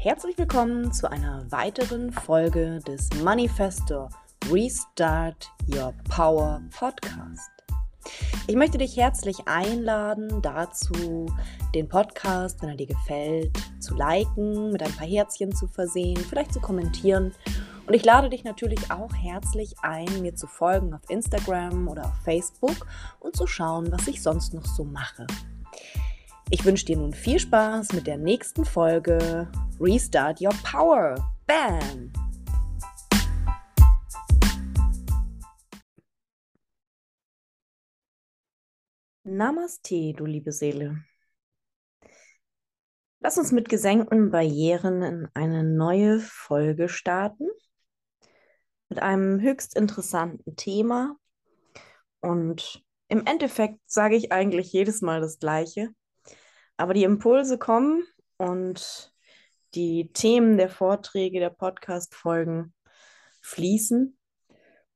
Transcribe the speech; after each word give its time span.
Herzlich 0.00 0.38
willkommen 0.38 0.92
zu 0.92 1.10
einer 1.10 1.44
weiteren 1.50 2.12
Folge 2.12 2.78
des 2.86 3.10
Manifesto 3.24 4.08
Restart 4.48 5.50
Your 5.66 5.92
Power 6.08 6.62
Podcast. 6.70 7.50
Ich 8.46 8.54
möchte 8.54 8.78
dich 8.78 8.96
herzlich 8.96 9.38
einladen, 9.46 10.40
dazu 10.40 11.26
den 11.74 11.88
Podcast, 11.88 12.62
wenn 12.62 12.68
er 12.68 12.76
dir 12.76 12.86
gefällt, 12.86 13.50
zu 13.80 13.96
liken, 13.96 14.70
mit 14.70 14.84
ein 14.84 14.92
paar 14.92 15.08
Herzchen 15.08 15.52
zu 15.52 15.66
versehen, 15.66 16.16
vielleicht 16.16 16.52
zu 16.52 16.60
kommentieren. 16.60 17.32
Und 17.88 17.94
ich 17.94 18.04
lade 18.04 18.30
dich 18.30 18.44
natürlich 18.44 18.92
auch 18.92 19.12
herzlich 19.12 19.74
ein, 19.82 20.22
mir 20.22 20.36
zu 20.36 20.46
folgen 20.46 20.94
auf 20.94 21.10
Instagram 21.10 21.88
oder 21.88 22.04
auf 22.04 22.18
Facebook 22.22 22.86
und 23.18 23.34
zu 23.34 23.48
schauen, 23.48 23.90
was 23.90 24.06
ich 24.06 24.22
sonst 24.22 24.54
noch 24.54 24.64
so 24.64 24.84
mache. 24.84 25.26
Ich 26.50 26.64
wünsche 26.64 26.86
dir 26.86 26.96
nun 26.96 27.12
viel 27.12 27.38
Spaß 27.38 27.92
mit 27.92 28.06
der 28.06 28.16
nächsten 28.16 28.64
Folge 28.64 29.52
Restart 29.78 30.40
Your 30.40 30.54
Power. 30.64 31.14
Bam! 31.46 32.10
Namaste, 39.24 40.14
du 40.14 40.24
liebe 40.24 40.50
Seele. 40.50 41.04
Lass 43.20 43.36
uns 43.36 43.52
mit 43.52 43.68
gesenkten 43.68 44.30
Barrieren 44.30 45.02
in 45.02 45.28
eine 45.34 45.64
neue 45.64 46.18
Folge 46.18 46.88
starten. 46.88 47.46
Mit 48.88 49.00
einem 49.00 49.38
höchst 49.42 49.76
interessanten 49.76 50.56
Thema. 50.56 51.18
Und 52.20 52.82
im 53.08 53.26
Endeffekt 53.26 53.80
sage 53.84 54.16
ich 54.16 54.32
eigentlich 54.32 54.72
jedes 54.72 55.02
Mal 55.02 55.20
das 55.20 55.38
Gleiche. 55.38 55.90
Aber 56.78 56.94
die 56.94 57.04
Impulse 57.04 57.58
kommen 57.58 58.04
und 58.38 59.12
die 59.74 60.10
Themen 60.12 60.56
der 60.56 60.70
Vorträge, 60.70 61.40
der 61.40 61.50
Podcast-Folgen 61.50 62.72
fließen. 63.42 64.16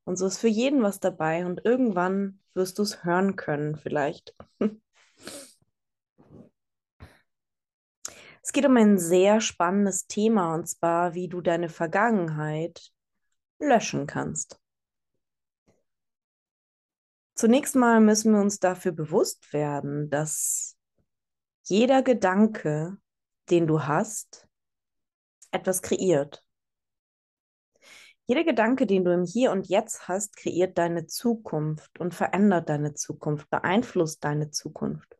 Und 0.05 0.17
so 0.17 0.25
ist 0.25 0.39
für 0.39 0.47
jeden 0.47 0.81
was 0.81 0.99
dabei 0.99 1.45
und 1.45 1.63
irgendwann 1.65 2.39
wirst 2.53 2.79
du 2.79 2.83
es 2.83 3.03
hören 3.03 3.35
können, 3.35 3.75
vielleicht. 3.75 4.35
Es 8.45 8.51
geht 8.51 8.65
um 8.65 8.75
ein 8.75 8.99
sehr 8.99 9.39
spannendes 9.39 10.05
Thema 10.05 10.53
und 10.53 10.67
zwar, 10.67 11.13
wie 11.13 11.29
du 11.29 11.39
deine 11.39 11.69
Vergangenheit 11.69 12.91
löschen 13.57 14.05
kannst. 14.05 14.59
Zunächst 17.35 17.75
mal 17.77 18.01
müssen 18.01 18.33
wir 18.33 18.41
uns 18.41 18.59
dafür 18.59 18.91
bewusst 18.91 19.53
werden, 19.53 20.09
dass 20.09 20.77
jeder 21.63 22.03
Gedanke, 22.03 22.97
den 23.49 23.67
du 23.67 23.83
hast, 23.83 24.47
etwas 25.51 25.81
kreiert. 25.81 26.43
Jeder 28.25 28.43
Gedanke, 28.43 28.85
den 28.85 29.03
du 29.03 29.13
im 29.13 29.25
Hier 29.25 29.51
und 29.51 29.67
Jetzt 29.67 30.07
hast, 30.07 30.37
kreiert 30.37 30.77
deine 30.77 31.07
Zukunft 31.07 31.99
und 31.99 32.13
verändert 32.13 32.69
deine 32.69 32.93
Zukunft, 32.93 33.49
beeinflusst 33.49 34.23
deine 34.23 34.49
Zukunft. 34.49 35.17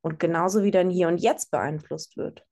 Und 0.00 0.18
genauso 0.18 0.62
wie 0.62 0.70
dein 0.70 0.90
Hier 0.90 1.08
und 1.08 1.18
Jetzt 1.18 1.50
beeinflusst 1.50 2.16
wird, 2.16 2.46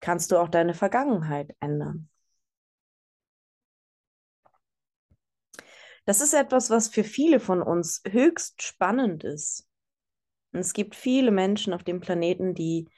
kannst 0.00 0.30
du 0.30 0.38
auch 0.38 0.48
deine 0.48 0.74
Vergangenheit 0.74 1.56
ändern. 1.60 2.08
Das 6.04 6.22
ist 6.22 6.32
etwas, 6.32 6.70
was 6.70 6.88
für 6.88 7.04
viele 7.04 7.38
von 7.38 7.60
uns 7.62 8.02
höchst 8.06 8.62
spannend 8.62 9.24
ist. 9.24 9.67
Und 10.52 10.60
es 10.60 10.72
gibt 10.72 10.94
viele 10.94 11.30
Menschen 11.30 11.72
auf 11.72 11.84
dem 11.84 12.00
Planeten, 12.00 12.54
die 12.54 12.88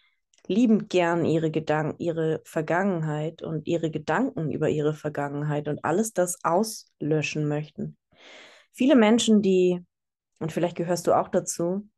liebend 0.46 0.88
gern 0.88 1.24
ihre 1.24 1.50
Gedanken, 1.50 2.00
ihre 2.00 2.40
Vergangenheit 2.44 3.42
und 3.42 3.66
ihre 3.66 3.90
Gedanken 3.90 4.50
über 4.50 4.68
ihre 4.68 4.94
Vergangenheit 4.94 5.68
und 5.68 5.84
alles 5.84 6.12
das 6.12 6.42
auslöschen 6.44 7.46
möchten. 7.46 7.96
Viele 8.72 8.96
Menschen, 8.96 9.42
die, 9.42 9.84
und 10.38 10.52
vielleicht 10.52 10.76
gehörst 10.76 11.06
du 11.06 11.12
auch 11.12 11.28
dazu, 11.28 11.88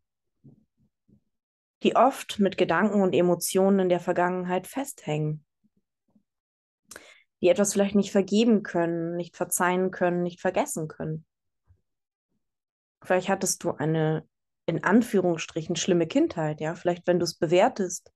die 1.82 1.96
oft 1.96 2.38
mit 2.38 2.56
Gedanken 2.56 3.02
und 3.02 3.14
Emotionen 3.14 3.80
in 3.80 3.88
der 3.88 4.00
Vergangenheit 4.00 4.66
festhängen, 4.66 5.44
die 7.40 7.48
etwas 7.48 7.72
vielleicht 7.72 7.94
nicht 7.94 8.12
vergeben 8.12 8.62
können, 8.62 9.16
nicht 9.16 9.36
verzeihen 9.36 9.90
können, 9.90 10.22
nicht 10.22 10.40
vergessen 10.40 10.88
können. 10.88 11.24
Vielleicht 13.02 13.28
hattest 13.28 13.64
du 13.64 13.72
eine 13.72 14.26
in 14.66 14.84
Anführungsstrichen 14.84 15.76
schlimme 15.76 16.06
Kindheit, 16.06 16.60
ja, 16.60 16.74
vielleicht 16.74 17.06
wenn 17.06 17.18
du 17.18 17.24
es 17.24 17.38
bewertest, 17.38 18.12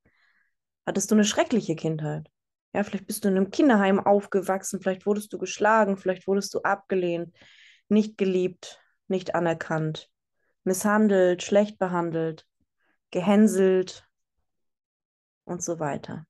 hattest 0.86 1.10
du 1.10 1.14
eine 1.14 1.24
schreckliche 1.24 1.74
Kindheit. 1.74 2.30
Ja, 2.72 2.84
vielleicht 2.84 3.06
bist 3.06 3.24
du 3.24 3.28
in 3.28 3.36
einem 3.36 3.50
Kinderheim 3.50 3.98
aufgewachsen, 3.98 4.80
vielleicht 4.80 5.06
wurdest 5.06 5.32
du 5.32 5.38
geschlagen, 5.38 5.96
vielleicht 5.96 6.26
wurdest 6.26 6.54
du 6.54 6.60
abgelehnt, 6.60 7.34
nicht 7.88 8.18
geliebt, 8.18 8.82
nicht 9.08 9.34
anerkannt, 9.34 10.10
misshandelt, 10.64 11.42
schlecht 11.42 11.78
behandelt, 11.78 12.46
gehänselt 13.10 14.06
und 15.44 15.62
so 15.62 15.78
weiter. 15.80 16.26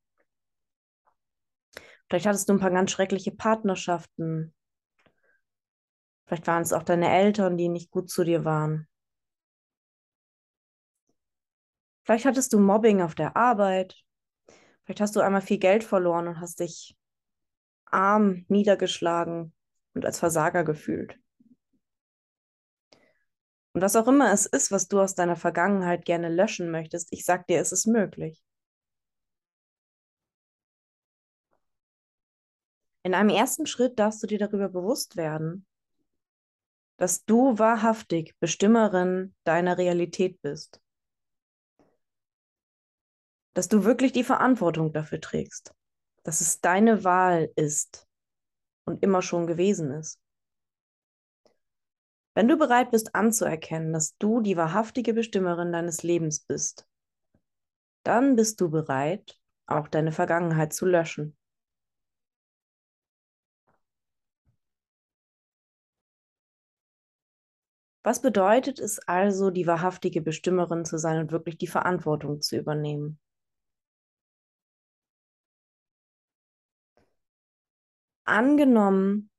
Vielleicht 2.09 2.27
hattest 2.27 2.49
du 2.49 2.53
ein 2.53 2.61
paar 2.61 2.71
ganz 2.71 2.93
schreckliche 2.93 3.33
Partnerschaften. 3.33 4.55
Vielleicht 6.27 6.47
waren 6.47 6.63
es 6.63 6.73
auch 6.73 6.85
deine 6.85 7.11
Eltern, 7.11 7.57
die 7.57 7.69
nicht 7.69 7.91
gut 7.91 8.09
zu 8.09 8.23
dir 8.23 8.45
waren. 8.45 8.87
Vielleicht 12.07 12.25
hattest 12.25 12.53
du 12.53 12.61
Mobbing 12.61 13.03
auf 13.03 13.17
der 13.17 13.37
Arbeit. 13.37 13.97
Vielleicht 14.85 15.01
hast 15.01 15.17
du 15.17 15.21
einmal 15.21 15.43
viel 15.43 15.59
Geld 15.59 15.83
verloren 15.83 16.29
und 16.29 16.41
hast 16.41 16.61
dich 16.61 16.97
arm, 17.87 18.45
niedergeschlagen 18.49 19.53
und 19.95 20.07
als 20.07 20.21
Versager 20.21 20.63
gefühlt. 20.63 21.19
Und 23.73 23.83
was 23.83 23.97
auch 23.97 24.07
immer 24.07 24.33
es 24.33 24.47
ist, 24.47 24.71
was 24.71 24.87
du 24.87 25.01
aus 25.01 25.17
deiner 25.17 25.35
Vergangenheit 25.35 26.05
gerne 26.05 26.29
löschen 26.29 26.71
möchtest, 26.71 27.13
ich 27.13 27.25
sag 27.25 27.49
dir, 27.49 27.61
es 27.61 27.73
ist 27.73 27.87
möglich. 27.87 28.41
In 33.03 33.15
einem 33.15 33.31
ersten 33.31 33.67
Schritt 33.67 33.99
darfst 33.99 34.23
du 34.23 34.29
dir 34.29 34.39
darüber 34.39 34.69
bewusst 34.69 35.17
werden, 35.17 35.67
dass 36.99 37.25
du 37.25 37.59
wahrhaftig 37.59 38.37
Bestimmerin 38.39 39.35
deiner 39.43 39.77
Realität 39.77 40.41
bist 40.41 40.81
dass 43.57 43.69
du 43.69 43.85
wirklich 43.85 44.13
die 44.13 44.23
Verantwortung 44.23 44.93
dafür 44.93 45.19
trägst, 45.19 45.75
dass 46.25 46.43
es 46.43 46.61
deine 46.61 47.05
Wahl 47.05 47.51
ist 47.57 48.07
und 48.85 49.03
immer 49.03 49.23
schon 49.23 49.47
gewesen 49.47 49.93
ist. 49.93 50.21
Wenn 52.35 52.49
du 52.49 52.59
bereit 52.59 52.91
bist 52.91 53.15
anzuerkennen, 53.15 53.95
dass 53.95 54.15
du 54.19 54.43
die 54.43 54.59
wahrhaftige 54.59 55.15
Bestimmerin 55.15 55.73
deines 55.73 56.03
Lebens 56.03 56.41
bist, 56.41 56.87
dann 58.03 58.37
bist 58.37 58.61
du 58.61 58.69
bereit, 58.69 59.41
auch 59.67 59.89
deine 59.89 60.13
Vergangenheit 60.13 60.75
zu 60.75 60.85
löschen. 60.85 61.35
Was 68.03 68.21
bedeutet 68.21 68.79
es 68.79 68.99
also, 69.09 69.51
die 69.51 69.67
wahrhaftige 69.67 70.21
Bestimmerin 70.21 70.85
zu 70.85 70.99
sein 70.99 71.21
und 71.21 71.33
wirklich 71.33 71.57
die 71.57 71.67
Verantwortung 71.67 72.43
zu 72.43 72.59
übernehmen? 72.59 73.19
Angenommen, 78.27 79.31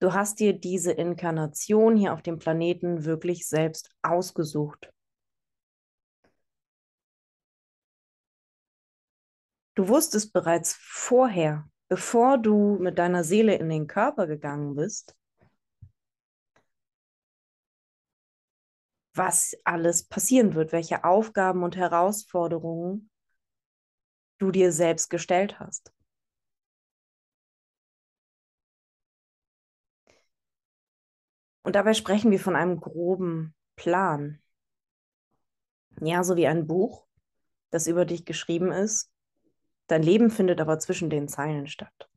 du 0.00 0.12
hast 0.12 0.40
dir 0.40 0.52
diese 0.52 0.92
Inkarnation 0.92 1.96
hier 1.96 2.12
auf 2.12 2.22
dem 2.22 2.38
Planeten 2.38 3.04
wirklich 3.04 3.48
selbst 3.48 3.90
ausgesucht. 4.02 4.92
Du 9.76 9.88
wusstest 9.88 10.32
bereits 10.32 10.76
vorher, 10.78 11.68
bevor 11.88 12.38
du 12.38 12.78
mit 12.78 12.98
deiner 12.98 13.24
Seele 13.24 13.56
in 13.56 13.68
den 13.68 13.86
Körper 13.86 14.26
gegangen 14.26 14.76
bist, 14.76 15.16
was 19.14 19.56
alles 19.64 20.04
passieren 20.04 20.54
wird, 20.54 20.72
welche 20.72 21.04
Aufgaben 21.04 21.62
und 21.62 21.76
Herausforderungen 21.76 23.10
du 24.38 24.50
dir 24.50 24.72
selbst 24.72 25.08
gestellt 25.08 25.60
hast. 25.60 25.93
Und 31.64 31.74
dabei 31.74 31.94
sprechen 31.94 32.30
wir 32.30 32.38
von 32.38 32.54
einem 32.54 32.78
groben 32.78 33.54
Plan. 33.74 34.38
Ja, 36.00 36.22
so 36.22 36.36
wie 36.36 36.46
ein 36.46 36.66
Buch, 36.66 37.06
das 37.70 37.86
über 37.86 38.04
dich 38.04 38.24
geschrieben 38.24 38.70
ist. 38.70 39.10
Dein 39.86 40.02
Leben 40.02 40.30
findet 40.30 40.60
aber 40.60 40.78
zwischen 40.78 41.10
den 41.10 41.26
Zeilen 41.26 41.66
statt. 41.66 42.08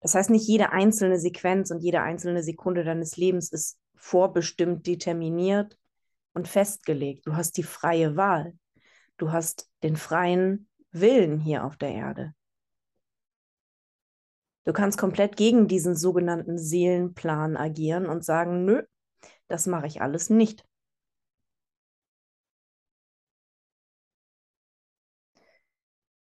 Das 0.00 0.14
heißt, 0.14 0.30
nicht 0.30 0.46
jede 0.46 0.70
einzelne 0.70 1.18
Sequenz 1.18 1.70
und 1.70 1.80
jede 1.80 2.02
einzelne 2.02 2.42
Sekunde 2.42 2.84
deines 2.84 3.16
Lebens 3.16 3.52
ist 3.52 3.78
vorbestimmt, 3.96 4.86
determiniert 4.86 5.78
und 6.34 6.48
festgelegt. 6.48 7.26
Du 7.26 7.34
hast 7.34 7.56
die 7.56 7.62
freie 7.62 8.16
Wahl. 8.16 8.56
Du 9.16 9.32
hast 9.32 9.70
den 9.82 9.96
freien 9.96 10.68
Willen 10.92 11.38
hier 11.38 11.64
auf 11.64 11.76
der 11.76 11.90
Erde. 11.90 12.34
Du 14.64 14.72
kannst 14.72 14.98
komplett 14.98 15.36
gegen 15.36 15.66
diesen 15.68 15.96
sogenannten 15.96 16.58
Seelenplan 16.58 17.56
agieren 17.56 18.06
und 18.06 18.24
sagen, 18.24 18.64
nö, 18.64 18.82
das 19.48 19.66
mache 19.66 19.86
ich 19.86 20.02
alles 20.02 20.30
nicht. 20.30 20.64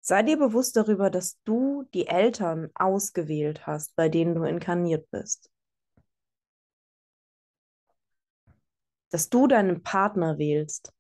Sei 0.06 0.22
dir 0.22 0.36
bewusst 0.38 0.76
darüber, 0.76 1.10
dass 1.10 1.40
du 1.42 1.84
die 1.94 2.06
Eltern 2.06 2.70
ausgewählt 2.75 3.66
hast, 3.66 3.96
bei 3.96 4.08
denen 4.08 4.36
du 4.36 4.44
inkarniert 4.44 5.10
bist. 5.10 5.50
Dass 9.10 9.31
du 9.31 9.46
deinen 9.46 9.82
Partner 9.82 10.38
wählst. 10.38 10.94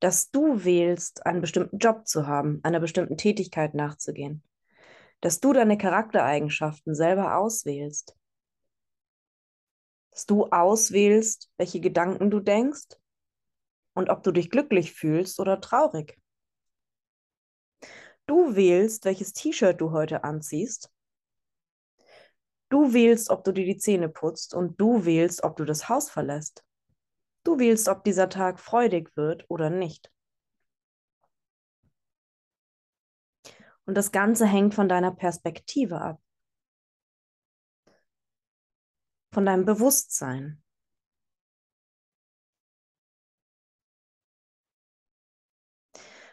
Dass 0.00 0.30
du 0.30 0.64
wählst, 0.64 1.26
einen 1.26 1.40
bestimmten 1.40 1.78
Job 1.78 2.06
zu 2.06 2.26
haben, 2.26 2.60
einer 2.62 2.80
bestimmten 2.80 3.16
Tätigkeit 3.16 3.74
nachzugehen. 3.74 4.42
Dass 5.20 5.40
du 5.40 5.52
deine 5.52 5.76
Charaktereigenschaften 5.76 6.94
selber 6.94 7.36
auswählst. 7.36 8.16
Dass 10.12 10.26
du 10.26 10.46
auswählst, 10.46 11.50
welche 11.56 11.80
Gedanken 11.80 12.30
du 12.30 12.40
denkst 12.40 12.96
und 13.94 14.10
ob 14.10 14.22
du 14.22 14.30
dich 14.30 14.50
glücklich 14.50 14.92
fühlst 14.92 15.40
oder 15.40 15.60
traurig. 15.60 16.16
Du 18.26 18.54
wählst, 18.54 19.04
welches 19.06 19.32
T-Shirt 19.32 19.80
du 19.80 19.90
heute 19.90 20.22
anziehst. 20.22 20.90
Du 22.68 22.92
wählst, 22.92 23.30
ob 23.30 23.42
du 23.44 23.52
dir 23.52 23.64
die 23.64 23.78
Zähne 23.78 24.08
putzt 24.10 24.54
und 24.54 24.78
du 24.78 25.06
wählst, 25.06 25.42
ob 25.42 25.56
du 25.56 25.64
das 25.64 25.88
Haus 25.88 26.10
verlässt. 26.10 26.62
Du 27.48 27.58
wählst, 27.58 27.88
ob 27.88 28.04
dieser 28.04 28.28
Tag 28.28 28.60
freudig 28.60 29.16
wird 29.16 29.46
oder 29.48 29.70
nicht. 29.70 30.12
Und 33.86 33.94
das 33.94 34.12
Ganze 34.12 34.46
hängt 34.46 34.74
von 34.74 34.86
deiner 34.86 35.12
Perspektive 35.12 35.98
ab, 35.98 36.20
von 39.32 39.46
deinem 39.46 39.64
Bewusstsein. 39.64 40.62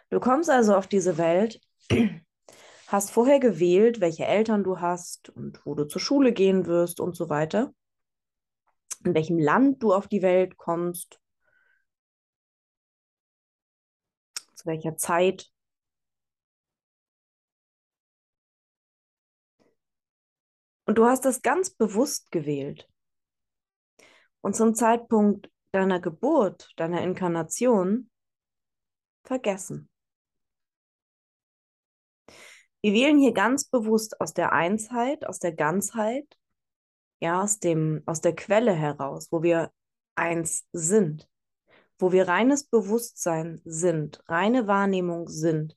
Du 0.09 0.19
kommst 0.19 0.49
also 0.49 0.75
auf 0.75 0.87
diese 0.87 1.17
Welt, 1.17 1.61
hast 2.87 3.11
vorher 3.11 3.39
gewählt, 3.39 4.01
welche 4.01 4.25
Eltern 4.25 4.65
du 4.65 4.81
hast 4.81 5.29
und 5.29 5.65
wo 5.65 5.75
du 5.75 5.85
zur 5.85 6.01
Schule 6.01 6.33
gehen 6.33 6.65
wirst 6.65 6.99
und 6.99 7.15
so 7.15 7.29
weiter, 7.29 7.73
in 9.05 9.13
welchem 9.13 9.39
Land 9.39 9.83
du 9.83 9.93
auf 9.93 10.07
die 10.07 10.21
Welt 10.21 10.57
kommst, 10.57 11.19
zu 14.55 14.65
welcher 14.65 14.97
Zeit. 14.97 15.51
Und 20.85 20.97
du 20.97 21.05
hast 21.05 21.25
das 21.25 21.41
ganz 21.41 21.71
bewusst 21.71 22.31
gewählt. 22.31 22.87
Und 24.41 24.55
zum 24.55 24.75
Zeitpunkt 24.75 25.49
deiner 25.71 25.99
Geburt, 25.99 26.71
deiner 26.77 27.01
Inkarnation, 27.01 28.09
vergessen. 29.23 29.89
Wir 32.81 32.93
wählen 32.93 33.17
hier 33.17 33.33
ganz 33.33 33.65
bewusst 33.65 34.21
aus 34.21 34.33
der 34.33 34.51
Einsheit, 34.51 35.25
aus 35.25 35.39
der 35.39 35.53
Ganzheit, 35.53 36.37
ja, 37.25 37.41
aus 37.41 37.59
dem, 37.59 38.03
aus 38.05 38.21
der 38.21 38.35
Quelle 38.35 38.73
heraus, 38.73 39.31
wo 39.31 39.41
wir 39.41 39.71
eins 40.15 40.67
sind, 40.71 41.27
wo 41.97 42.11
wir 42.11 42.27
reines 42.27 42.65
Bewusstsein 42.65 43.61
sind, 43.65 44.23
reine 44.27 44.67
Wahrnehmung 44.67 45.27
sind, 45.27 45.75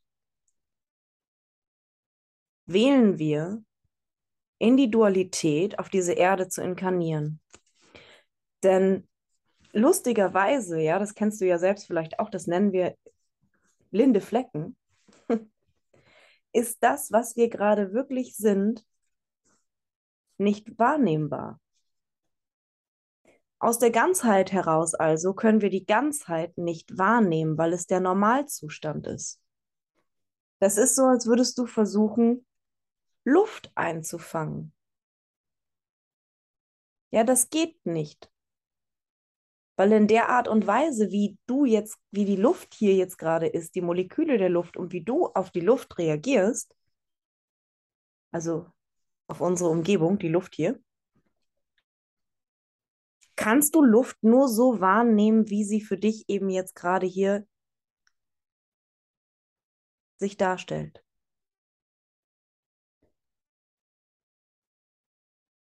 wählen 2.67 3.19
wir 3.19 3.63
in 4.59 4.77
die 4.77 4.91
Dualität 4.91 5.79
auf 5.79 5.89
diese 5.89 6.13
Erde 6.13 6.49
zu 6.49 6.61
inkarnieren. 6.63 7.41
Denn 8.63 9.09
lustigerweise, 9.73 10.81
ja, 10.81 10.99
das 10.99 11.15
kennst 11.15 11.41
du 11.41 11.47
ja 11.47 11.59
selbst 11.59 11.87
vielleicht 11.87 12.19
auch, 12.19 12.29
das 12.29 12.47
nennen 12.47 12.73
wir 12.73 12.95
blinde 13.91 14.21
Flecken, 14.21 14.77
ist 16.53 16.83
das, 16.83 17.11
was 17.11 17.37
wir 17.37 17.49
gerade 17.49 17.95
wirklich 17.95 18.37
sind, 18.37 18.85
nicht 20.39 20.79
wahrnehmbar. 20.79 21.61
Aus 23.61 23.79
der 23.79 23.91
Ganzheit 23.91 24.53
heraus 24.53 24.95
also 24.95 25.35
können 25.35 25.61
wir 25.61 25.71
die 25.71 25.85
Ganzheit 25.85 26.57
nicht 26.57 26.97
wahrnehmen, 26.97 27.59
weil 27.59 27.73
es 27.73 27.87
der 27.87 28.01
Normalzustand 28.01 29.07
ist. 29.07 29.41
Das 30.61 30.77
ist 30.77 30.95
so, 30.95 31.05
als 31.05 31.27
würdest 31.27 31.59
du 31.59 31.67
versuchen, 31.67 32.47
Luft 33.25 33.73
einzufangen. 33.75 34.73
Ja, 37.11 37.25
das 37.25 37.51
geht 37.51 37.85
nicht. 37.85 38.31
Weil 39.77 39.93
in 39.93 40.09
der 40.09 40.29
Art 40.29 40.49
und 40.49 40.67
Weise, 40.67 41.11
wie 41.11 41.39
du 41.47 41.65
jetzt, 41.65 41.99
wie 42.11 42.25
die 42.25 42.37
Luft 42.37 42.75
hier 42.75 42.95
jetzt 42.95 43.17
gerade 43.17 43.47
ist, 43.47 43.75
die 43.75 43.81
Moleküle 43.81 44.37
der 44.39 44.49
Luft 44.49 44.77
und 44.77 44.93
wie 44.93 45.03
du 45.03 45.27
auf 45.27 45.51
die 45.51 45.61
Luft 45.61 45.99
reagierst, 45.99 46.75
also 48.33 48.67
auf 49.29 49.41
unsere 49.41 49.71
Umgebung, 49.71 50.19
die 50.19 50.29
Luft 50.29 50.55
hier, 50.55 50.83
kannst 53.37 53.75
du 53.75 53.83
Luft 53.83 54.23
nur 54.23 54.49
so 54.49 54.81
wahrnehmen, 54.81 55.49
wie 55.49 55.65
sie 55.65 55.81
für 55.81 55.97
dich 55.97 56.29
eben 56.29 56.49
jetzt 56.51 56.75
gerade 56.75 57.07
hier 57.07 57.47
sich 60.19 60.37
darstellt. 60.37 61.05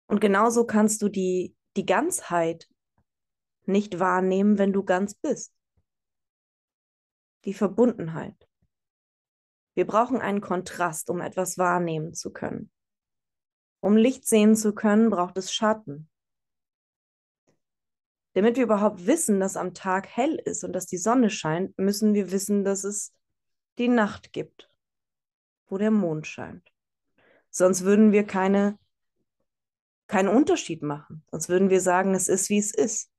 Und 0.06 0.20
genauso 0.20 0.66
kannst 0.66 1.00
du 1.02 1.08
die, 1.08 1.56
die 1.76 1.86
Ganzheit 1.86 2.68
nicht 3.64 4.00
wahrnehmen, 4.00 4.58
wenn 4.58 4.72
du 4.72 4.82
ganz 4.82 5.14
bist. 5.14 5.54
Die 7.44 7.54
Verbundenheit. 7.54 8.36
Wir 9.74 9.86
brauchen 9.86 10.20
einen 10.20 10.40
Kontrast, 10.40 11.08
um 11.08 11.20
etwas 11.20 11.56
wahrnehmen 11.56 12.12
zu 12.12 12.32
können. 12.32 12.70
Um 13.82 13.96
Licht 13.96 14.28
sehen 14.28 14.54
zu 14.54 14.74
können, 14.74 15.10
braucht 15.10 15.36
es 15.36 15.52
Schatten. 15.52 16.08
Damit 18.34 18.56
wir 18.56 18.62
überhaupt 18.62 19.06
wissen, 19.06 19.40
dass 19.40 19.56
am 19.56 19.74
Tag 19.74 20.06
hell 20.06 20.36
ist 20.36 20.62
und 20.62 20.72
dass 20.72 20.86
die 20.86 20.98
Sonne 20.98 21.30
scheint, 21.30 21.76
müssen 21.78 22.14
wir 22.14 22.30
wissen, 22.30 22.62
dass 22.62 22.84
es 22.84 23.12
die 23.78 23.88
Nacht 23.88 24.32
gibt, 24.32 24.70
wo 25.66 25.78
der 25.78 25.90
Mond 25.90 26.28
scheint. 26.28 26.72
Sonst 27.50 27.82
würden 27.82 28.12
wir 28.12 28.24
keine, 28.24 28.78
keinen 30.06 30.28
Unterschied 30.28 30.82
machen. 30.82 31.24
Sonst 31.32 31.48
würden 31.48 31.68
wir 31.68 31.80
sagen, 31.80 32.14
es 32.14 32.28
ist, 32.28 32.50
wie 32.50 32.58
es 32.58 32.72
ist. 32.72 33.10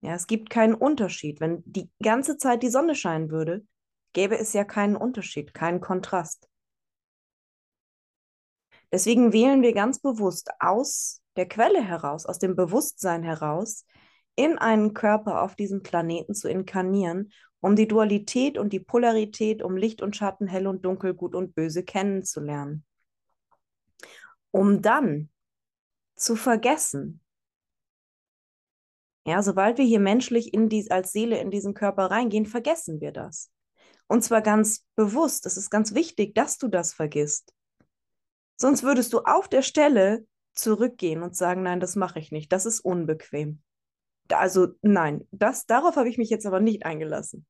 Ja, 0.00 0.14
es 0.14 0.26
gibt 0.26 0.48
keinen 0.48 0.74
Unterschied. 0.74 1.38
Wenn 1.38 1.62
die 1.66 1.90
ganze 2.02 2.38
Zeit 2.38 2.62
die 2.62 2.70
Sonne 2.70 2.94
scheinen 2.94 3.30
würde, 3.30 3.66
gäbe 4.14 4.38
es 4.38 4.54
ja 4.54 4.64
keinen 4.64 4.96
Unterschied, 4.96 5.52
keinen 5.52 5.82
Kontrast. 5.82 6.48
Deswegen 8.94 9.32
wählen 9.32 9.60
wir 9.60 9.72
ganz 9.72 9.98
bewusst 9.98 10.50
aus 10.60 11.20
der 11.34 11.48
Quelle 11.48 11.82
heraus, 11.82 12.26
aus 12.26 12.38
dem 12.38 12.54
Bewusstsein 12.54 13.24
heraus, 13.24 13.84
in 14.36 14.56
einen 14.56 14.94
Körper 14.94 15.42
auf 15.42 15.56
diesem 15.56 15.82
Planeten 15.82 16.32
zu 16.32 16.48
inkarnieren, 16.48 17.32
um 17.58 17.74
die 17.74 17.88
Dualität 17.88 18.56
und 18.56 18.72
die 18.72 18.78
Polarität, 18.78 19.64
um 19.64 19.76
Licht 19.76 20.00
und 20.00 20.14
Schatten, 20.14 20.46
hell 20.46 20.68
und 20.68 20.84
dunkel, 20.84 21.12
gut 21.12 21.34
und 21.34 21.56
böse 21.56 21.82
kennenzulernen. 21.82 22.84
Um 24.52 24.80
dann 24.80 25.28
zu 26.14 26.36
vergessen, 26.36 27.20
ja, 29.26 29.42
sobald 29.42 29.76
wir 29.76 29.84
hier 29.84 29.98
menschlich 29.98 30.54
in 30.54 30.68
dies, 30.68 30.88
als 30.88 31.10
Seele 31.10 31.40
in 31.40 31.50
diesen 31.50 31.74
Körper 31.74 32.12
reingehen, 32.12 32.46
vergessen 32.46 33.00
wir 33.00 33.10
das. 33.10 33.50
Und 34.06 34.22
zwar 34.22 34.40
ganz 34.40 34.86
bewusst. 34.94 35.46
Es 35.46 35.56
ist 35.56 35.70
ganz 35.70 35.94
wichtig, 35.94 36.36
dass 36.36 36.58
du 36.58 36.68
das 36.68 36.94
vergisst. 36.94 37.52
Sonst 38.64 38.82
würdest 38.82 39.12
du 39.12 39.18
auf 39.18 39.46
der 39.46 39.60
Stelle 39.60 40.26
zurückgehen 40.54 41.22
und 41.22 41.36
sagen, 41.36 41.64
nein, 41.64 41.80
das 41.80 41.96
mache 41.96 42.18
ich 42.18 42.32
nicht. 42.32 42.50
Das 42.50 42.64
ist 42.64 42.80
unbequem. 42.80 43.60
Also 44.30 44.68
nein, 44.80 45.28
das, 45.32 45.66
darauf 45.66 45.96
habe 45.96 46.08
ich 46.08 46.16
mich 46.16 46.30
jetzt 46.30 46.46
aber 46.46 46.60
nicht 46.60 46.86
eingelassen. 46.86 47.44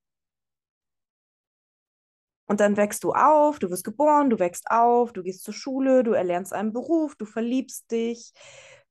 Und 2.46 2.58
dann 2.58 2.76
wächst 2.76 3.04
du 3.04 3.12
auf, 3.12 3.60
du 3.60 3.70
wirst 3.70 3.84
geboren, 3.84 4.28
du 4.28 4.40
wächst 4.40 4.68
auf, 4.72 5.12
du 5.12 5.22
gehst 5.22 5.44
zur 5.44 5.54
Schule, 5.54 6.02
du 6.02 6.14
erlernst 6.14 6.52
einen 6.52 6.72
Beruf, 6.72 7.14
du 7.14 7.26
verliebst 7.26 7.92
dich, 7.92 8.32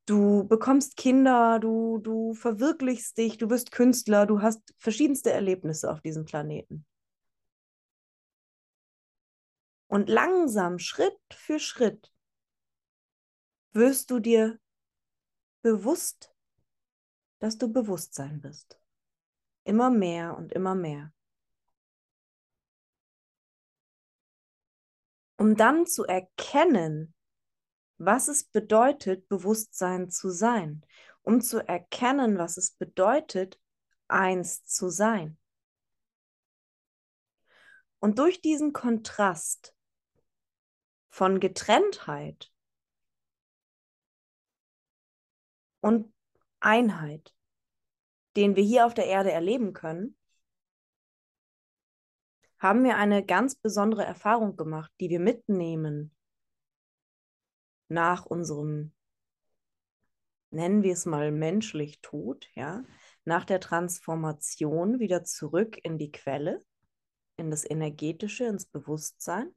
du 0.05 0.47
bekommst 0.47 0.95
Kinder, 0.95 1.59
du, 1.59 1.97
du 1.97 2.35
verwirklichst 2.35 3.17
dich, 3.17 3.37
du 3.37 3.49
wirst 3.49 3.73
Künstler, 3.73 4.25
du 4.25 4.41
hast 4.41 4.61
verschiedenste 4.77 5.33
Erlebnisse 5.33 5.91
auf 5.91 5.99
diesem 5.99 6.23
Planeten. 6.23 6.85
Und 9.87 10.07
langsam, 10.07 10.79
Schritt 10.79 11.19
für 11.29 11.59
Schritt, 11.59 12.12
wirst 13.73 14.11
du 14.11 14.19
dir 14.19 14.59
bewusst, 15.61 16.33
dass 17.39 17.57
du 17.57 17.71
Bewusstsein 17.71 18.39
bist. 18.39 18.79
Immer 19.65 19.89
mehr 19.89 20.37
und 20.37 20.53
immer 20.53 20.75
mehr. 20.75 21.13
Um 25.37 25.57
dann 25.57 25.85
zu 25.85 26.05
erkennen, 26.05 27.13
was 27.97 28.27
es 28.27 28.43
bedeutet, 28.43 29.27
Bewusstsein 29.27 30.09
zu 30.09 30.29
sein. 30.29 30.85
Um 31.21 31.41
zu 31.41 31.65
erkennen, 31.67 32.37
was 32.37 32.57
es 32.57 32.71
bedeutet, 32.71 33.59
eins 34.07 34.63
zu 34.65 34.89
sein. 34.89 35.37
Und 37.99 38.19
durch 38.19 38.41
diesen 38.41 38.73
Kontrast 38.73 39.75
von 41.09 41.39
Getrenntheit 41.39 42.52
und 45.83 46.13
Einheit, 46.61 47.35
den 48.37 48.55
wir 48.55 48.63
hier 48.63 48.85
auf 48.85 48.93
der 48.93 49.05
Erde 49.05 49.31
erleben 49.31 49.73
können, 49.73 50.17
haben 52.57 52.85
wir 52.85 52.95
eine 52.95 53.25
ganz 53.25 53.55
besondere 53.55 54.05
Erfahrung 54.05 54.55
gemacht, 54.55 54.91
die 55.01 55.09
wir 55.09 55.19
mitnehmen 55.19 56.15
nach 57.89 58.25
unserem, 58.25 58.93
nennen 60.51 60.83
wir 60.83 60.93
es 60.93 61.05
mal 61.05 61.33
menschlich 61.33 61.99
Tod, 61.99 62.47
ja, 62.55 62.85
nach 63.25 63.43
der 63.43 63.59
Transformation 63.59 64.99
wieder 64.99 65.25
zurück 65.25 65.77
in 65.83 65.97
die 65.97 66.13
Quelle, 66.13 66.63
in 67.35 67.51
das 67.51 67.69
Energetische, 67.69 68.45
ins 68.45 68.65
Bewusstsein, 68.65 69.53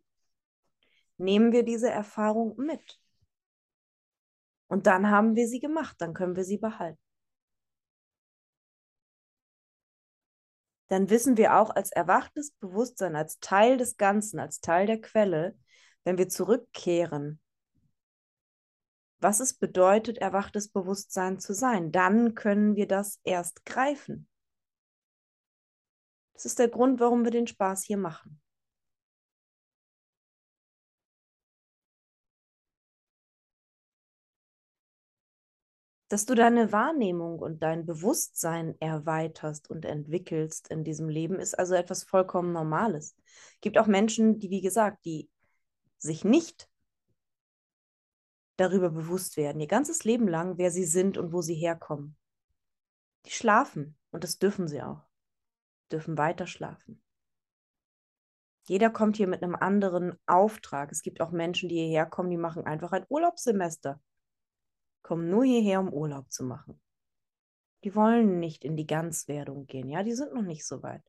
nehmen 1.19 1.53
wir 1.53 1.63
diese 1.63 1.89
Erfahrung 1.89 2.57
mit. 2.57 3.01
Und 4.69 4.87
dann 4.87 5.11
haben 5.11 5.37
wir 5.37 5.49
sie 5.49 5.61
gemacht, 5.61 5.97
dann 6.01 6.15
können 6.15 6.37
wir 6.37 6.45
sie 6.45 6.59
behalten. 6.59 7.01
Dann 10.89 11.11
wissen 11.11 11.37
wir 11.37 11.57
auch 11.57 11.71
als 11.71 11.91
erwachtes 11.91 12.53
Bewusstsein, 12.53 13.17
als 13.17 13.41
Teil 13.41 13.77
des 13.77 13.97
Ganzen, 13.97 14.39
als 14.39 14.61
Teil 14.61 14.87
der 14.87 15.01
Quelle, 15.01 15.57
wenn 16.05 16.19
wir 16.19 16.29
zurückkehren, 16.29 17.41
was 19.19 19.41
es 19.41 19.55
bedeutet, 19.55 20.19
erwachtes 20.19 20.69
Bewusstsein 20.69 21.41
zu 21.41 21.55
sein. 21.55 21.91
Dann 21.91 22.35
können 22.35 22.77
wir 22.77 22.87
das 22.87 23.21
erst 23.25 23.65
greifen. 23.65 24.29
Das 26.35 26.45
ist 26.45 26.59
der 26.59 26.69
Grund, 26.69 27.01
warum 27.01 27.25
wir 27.25 27.33
den 27.33 27.47
Spaß 27.47 27.83
hier 27.83 27.97
machen. 27.97 28.41
Dass 36.09 36.25
du 36.25 36.35
deine 36.35 36.71
Wahrnehmung 36.71 37.41
und 37.41 37.63
dein 37.63 37.85
Bewusstsein 37.85 38.77
erweiterst 38.81 39.69
und 39.69 39.85
entwickelst 39.85 40.69
in 40.69 40.85
diesem 40.85 41.09
Leben, 41.09 41.41
ist 41.41 41.59
also 41.59 41.75
etwas 41.75 42.05
vollkommen 42.05 42.53
Normales. 42.53 43.17
Es 43.55 43.61
gibt 43.61 43.77
auch 43.79 43.87
Menschen, 43.87 44.39
die, 44.39 44.51
wie 44.51 44.61
gesagt, 44.61 45.05
die 45.05 45.29
sich 45.99 46.25
nicht 46.25 46.69
darüber 48.57 48.91
bewusst 48.91 49.37
werden, 49.37 49.61
ihr 49.61 49.67
ganzes 49.67 50.05
Leben 50.05 50.29
lang, 50.29 50.59
wer 50.59 50.71
sie 50.71 50.85
sind 50.85 51.19
und 51.19 51.33
wo 51.33 51.43
sie 51.43 51.55
herkommen. 51.55 52.17
Die 53.27 53.33
schlafen 53.33 53.99
und 54.11 54.23
das 54.23 54.39
dürfen 54.39 54.69
sie 54.69 54.83
auch, 54.83 55.03
dürfen 55.91 56.17
weiter 56.17 56.47
schlafen. 56.47 57.03
Jeder 58.69 58.91
kommt 58.91 59.17
hier 59.17 59.29
mit 59.29 59.43
einem 59.43 59.55
anderen 59.55 60.19
Auftrag. 60.27 60.91
Es 60.91 61.03
gibt 61.03 61.21
auch 61.21 61.31
Menschen, 61.31 61.69
die 61.69 61.77
hierher 61.77 62.07
kommen, 62.07 62.31
die 62.31 62.37
machen 62.37 62.65
einfach 62.65 62.93
ein 62.93 63.07
Urlaubssemester 63.09 64.01
kommen 65.07 65.31
nur 65.31 65.45
hierher, 65.45 65.79
um 65.79 65.93
Urlaub 65.93 66.33
zu 66.33 66.43
machen. 66.43 66.81
Die 67.85 67.95
wollen 67.95 68.41
nicht 68.41 68.65
in 68.65 68.77
die 68.77 68.89
Ganzwerdung 68.89 69.67
gehen, 69.67 69.89
ja, 69.89 70.03
die 70.03 70.15
sind 70.15 70.35
noch 70.35 70.43
nicht 70.43 70.67
so 70.67 70.83
weit. 70.83 71.03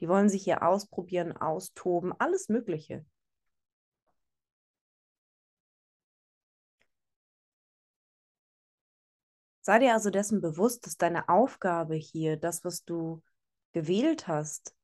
Die 0.00 0.08
wollen 0.08 0.30
sich 0.30 0.44
hier 0.44 0.62
ausprobieren, 0.62 1.36
austoben, 1.36 2.14
alles 2.18 2.48
Mögliche. 2.48 3.04
Sei 9.60 9.78
dir 9.78 9.92
also 9.92 10.08
dessen 10.08 10.40
bewusst, 10.40 10.86
dass 10.86 10.96
deine 10.96 11.28
Aufgabe 11.28 11.96
hier, 11.96 12.38
das, 12.38 12.64
was 12.64 12.84
du 12.84 13.22
gewählt 13.72 14.26
hast, 14.26 14.74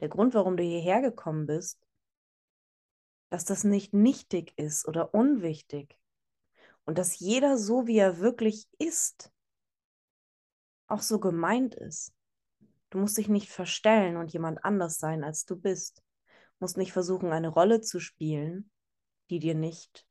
der 0.00 0.08
Grund, 0.08 0.32
warum 0.32 0.56
du 0.56 0.62
hierher 0.62 1.02
gekommen 1.02 1.46
bist, 1.46 1.78
dass 3.28 3.44
das 3.44 3.64
nicht 3.64 3.92
nichtig 3.92 4.54
ist 4.56 4.88
oder 4.88 5.12
unwichtig, 5.12 5.98
und 6.88 6.96
dass 6.96 7.18
jeder 7.18 7.58
so, 7.58 7.86
wie 7.86 7.98
er 7.98 8.18
wirklich 8.18 8.66
ist, 8.78 9.30
auch 10.86 11.02
so 11.02 11.20
gemeint 11.20 11.74
ist. 11.74 12.14
Du 12.88 12.96
musst 12.96 13.18
dich 13.18 13.28
nicht 13.28 13.50
verstellen 13.50 14.16
und 14.16 14.32
jemand 14.32 14.64
anders 14.64 14.96
sein, 14.96 15.22
als 15.22 15.44
du 15.44 15.54
bist. 15.54 15.98
Du 15.98 16.60
musst 16.60 16.78
nicht 16.78 16.94
versuchen, 16.94 17.30
eine 17.30 17.48
Rolle 17.48 17.82
zu 17.82 18.00
spielen, 18.00 18.70
die 19.28 19.38
dir 19.38 19.54
nicht 19.54 20.06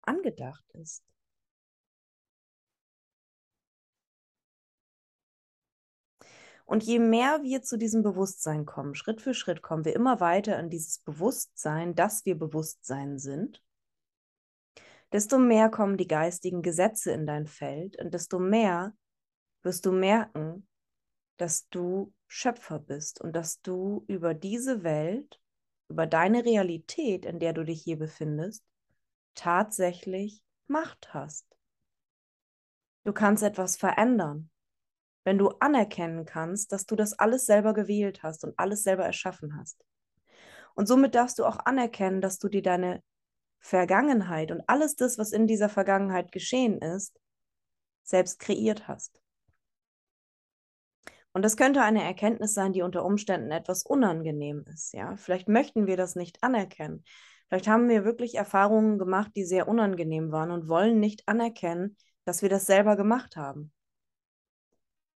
angedacht 0.00 0.64
ist. 0.72 1.04
Und 6.64 6.84
je 6.84 6.98
mehr 6.98 7.42
wir 7.42 7.60
zu 7.60 7.76
diesem 7.76 8.02
Bewusstsein 8.02 8.64
kommen, 8.64 8.94
Schritt 8.94 9.20
für 9.20 9.34
Schritt 9.34 9.60
kommen 9.60 9.84
wir 9.84 9.94
immer 9.94 10.20
weiter 10.20 10.58
in 10.58 10.70
dieses 10.70 11.00
Bewusstsein, 11.00 11.94
dass 11.94 12.24
wir 12.24 12.38
Bewusstsein 12.38 13.18
sind 13.18 13.60
desto 15.14 15.38
mehr 15.38 15.70
kommen 15.70 15.96
die 15.96 16.08
geistigen 16.08 16.60
Gesetze 16.60 17.12
in 17.12 17.24
dein 17.24 17.46
Feld 17.46 17.96
und 18.00 18.12
desto 18.12 18.40
mehr 18.40 18.96
wirst 19.62 19.86
du 19.86 19.92
merken, 19.92 20.66
dass 21.36 21.68
du 21.68 22.12
Schöpfer 22.26 22.80
bist 22.80 23.20
und 23.20 23.32
dass 23.32 23.62
du 23.62 24.04
über 24.08 24.34
diese 24.34 24.82
Welt, 24.82 25.40
über 25.88 26.08
deine 26.08 26.44
Realität, 26.44 27.26
in 27.26 27.38
der 27.38 27.52
du 27.52 27.62
dich 27.62 27.80
hier 27.80 27.96
befindest, 27.96 28.64
tatsächlich 29.36 30.42
Macht 30.66 31.14
hast. 31.14 31.46
Du 33.04 33.12
kannst 33.12 33.44
etwas 33.44 33.76
verändern, 33.76 34.50
wenn 35.22 35.38
du 35.38 35.50
anerkennen 35.60 36.24
kannst, 36.24 36.72
dass 36.72 36.86
du 36.86 36.96
das 36.96 37.16
alles 37.16 37.46
selber 37.46 37.72
gewählt 37.72 38.24
hast 38.24 38.42
und 38.42 38.58
alles 38.58 38.82
selber 38.82 39.04
erschaffen 39.04 39.56
hast. 39.56 39.84
Und 40.74 40.88
somit 40.88 41.14
darfst 41.14 41.38
du 41.38 41.44
auch 41.44 41.58
anerkennen, 41.66 42.20
dass 42.20 42.40
du 42.40 42.48
dir 42.48 42.62
deine 42.62 43.00
Vergangenheit 43.64 44.52
und 44.52 44.62
alles 44.66 44.94
das, 44.94 45.16
was 45.16 45.32
in 45.32 45.46
dieser 45.46 45.70
Vergangenheit 45.70 46.32
geschehen 46.32 46.82
ist, 46.82 47.18
selbst 48.02 48.38
kreiert 48.38 48.88
hast. 48.88 49.22
Und 51.32 51.42
das 51.42 51.56
könnte 51.56 51.80
eine 51.80 52.04
Erkenntnis 52.04 52.52
sein, 52.52 52.74
die 52.74 52.82
unter 52.82 53.06
Umständen 53.06 53.50
etwas 53.50 53.82
unangenehm 53.82 54.66
ist. 54.70 54.92
Ja, 54.92 55.16
vielleicht 55.16 55.48
möchten 55.48 55.86
wir 55.86 55.96
das 55.96 56.14
nicht 56.14 56.42
anerkennen. 56.42 57.04
Vielleicht 57.48 57.66
haben 57.66 57.88
wir 57.88 58.04
wirklich 58.04 58.34
Erfahrungen 58.34 58.98
gemacht, 58.98 59.30
die 59.34 59.46
sehr 59.46 59.66
unangenehm 59.66 60.30
waren 60.30 60.50
und 60.50 60.68
wollen 60.68 61.00
nicht 61.00 61.26
anerkennen, 61.26 61.96
dass 62.26 62.42
wir 62.42 62.50
das 62.50 62.66
selber 62.66 62.96
gemacht 62.96 63.34
haben. 63.34 63.72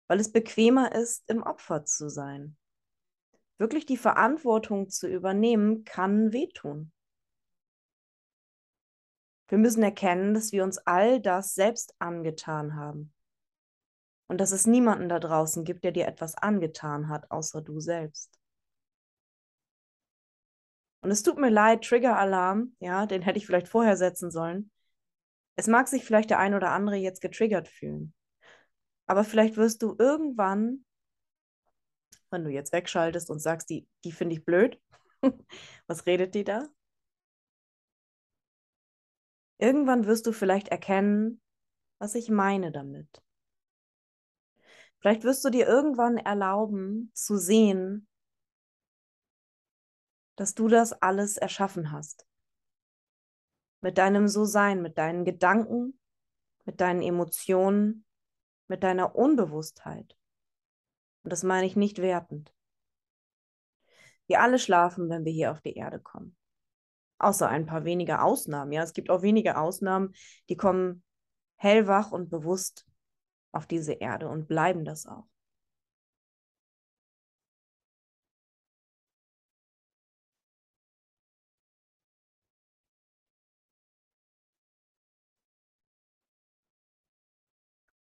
Weil 0.07 0.19
es 0.19 0.31
bequemer 0.31 0.93
ist, 0.93 1.27
im 1.27 1.41
Opfer 1.41 1.83
zu 1.83 2.09
sein. 2.09 2.57
Wirklich 3.57 3.87
die 3.87 3.97
Verantwortung 3.97 4.89
zu 4.89 5.07
übernehmen, 5.07 5.83
kann 5.83 6.31
wehtun. 6.31 6.91
Wir 9.47 9.57
müssen 9.57 9.83
erkennen, 9.83 10.33
dass 10.33 10.51
wir 10.51 10.63
uns 10.63 10.77
all 10.79 11.21
das 11.21 11.53
selbst 11.53 11.93
angetan 11.99 12.75
haben. 12.75 13.13
Und 14.27 14.41
dass 14.41 14.51
es 14.51 14.65
niemanden 14.65 15.07
da 15.07 15.19
draußen 15.19 15.63
gibt, 15.63 15.83
der 15.83 15.91
dir 15.91 16.07
etwas 16.07 16.35
angetan 16.35 17.09
hat, 17.09 17.29
außer 17.29 17.61
du 17.61 17.79
selbst. 17.79 18.39
Und 21.01 21.11
es 21.11 21.21
tut 21.21 21.37
mir 21.37 21.51
leid, 21.51 21.83
Trigger-Alarm, 21.83 22.75
ja, 22.79 23.05
den 23.05 23.21
hätte 23.21 23.37
ich 23.37 23.45
vielleicht 23.45 23.67
vorher 23.67 23.95
setzen 23.95 24.31
sollen. 24.31 24.71
Es 25.55 25.67
mag 25.67 25.87
sich 25.87 26.03
vielleicht 26.03 26.31
der 26.31 26.39
ein 26.39 26.55
oder 26.55 26.71
andere 26.71 26.95
jetzt 26.95 27.21
getriggert 27.21 27.67
fühlen. 27.67 28.15
Aber 29.05 29.23
vielleicht 29.23 29.55
wirst 29.55 29.83
du 29.83 29.95
irgendwann, 29.99 30.83
wenn 32.31 32.43
du 32.43 32.49
jetzt 32.49 32.73
wegschaltest 32.73 33.29
und 33.29 33.37
sagst, 33.37 33.69
die, 33.69 33.87
die 34.03 34.11
finde 34.11 34.35
ich 34.35 34.45
blöd, 34.45 34.81
was 35.87 36.07
redet 36.07 36.33
die 36.33 36.43
da? 36.43 36.67
Irgendwann 39.57 40.05
wirst 40.05 40.25
du 40.27 40.31
vielleicht 40.31 40.67
erkennen, 40.67 41.41
was 41.99 42.15
ich 42.15 42.29
meine 42.29 42.71
damit. 42.71 43.23
Vielleicht 44.99 45.23
wirst 45.23 45.45
du 45.45 45.49
dir 45.49 45.67
irgendwann 45.67 46.17
erlauben 46.17 47.11
zu 47.13 47.37
sehen, 47.37 48.07
dass 50.35 50.53
du 50.55 50.67
das 50.67 50.93
alles 50.93 51.37
erschaffen 51.37 51.91
hast. 51.91 52.27
Mit 53.81 53.97
deinem 53.97 54.27
So-Sein, 54.27 54.81
mit 54.81 54.97
deinen 54.97 55.23
Gedanken, 55.23 55.99
mit 56.65 56.81
deinen 56.81 57.01
Emotionen, 57.01 58.05
mit 58.67 58.83
deiner 58.83 59.15
Unbewusstheit. 59.15 60.17
Und 61.23 61.31
das 61.31 61.43
meine 61.43 61.67
ich 61.67 61.75
nicht 61.75 62.01
wertend. 62.01 62.53
Wir 64.27 64.41
alle 64.41 64.59
schlafen, 64.59 65.09
wenn 65.09 65.23
wir 65.23 65.31
hier 65.31 65.51
auf 65.51 65.61
die 65.61 65.75
Erde 65.75 65.99
kommen 65.99 66.35
außer 67.19 67.47
ein 67.49 67.65
paar 67.65 67.85
wenige 67.85 68.21
Ausnahmen. 68.21 68.71
Ja, 68.71 68.83
es 68.83 68.93
gibt 68.93 69.09
auch 69.09 69.21
wenige 69.21 69.57
Ausnahmen, 69.57 70.13
die 70.49 70.57
kommen 70.57 71.03
hellwach 71.57 72.11
und 72.11 72.29
bewusst 72.29 72.85
auf 73.51 73.65
diese 73.67 73.93
Erde 73.93 74.27
und 74.27 74.47
bleiben 74.47 74.85
das 74.85 75.05
auch. 75.05 75.25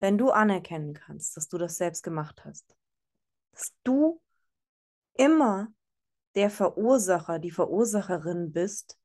Wenn 0.00 0.18
du 0.18 0.30
anerkennen 0.30 0.92
kannst, 0.92 1.36
dass 1.36 1.48
du 1.48 1.56
das 1.56 1.76
selbst 1.76 2.02
gemacht 2.02 2.44
hast, 2.44 2.76
dass 3.52 3.72
du 3.84 4.20
immer 5.14 5.72
der 6.34 6.50
Verursacher, 6.50 7.38
die 7.38 7.50
Verursacherin 7.50 8.52
bist 8.52 8.98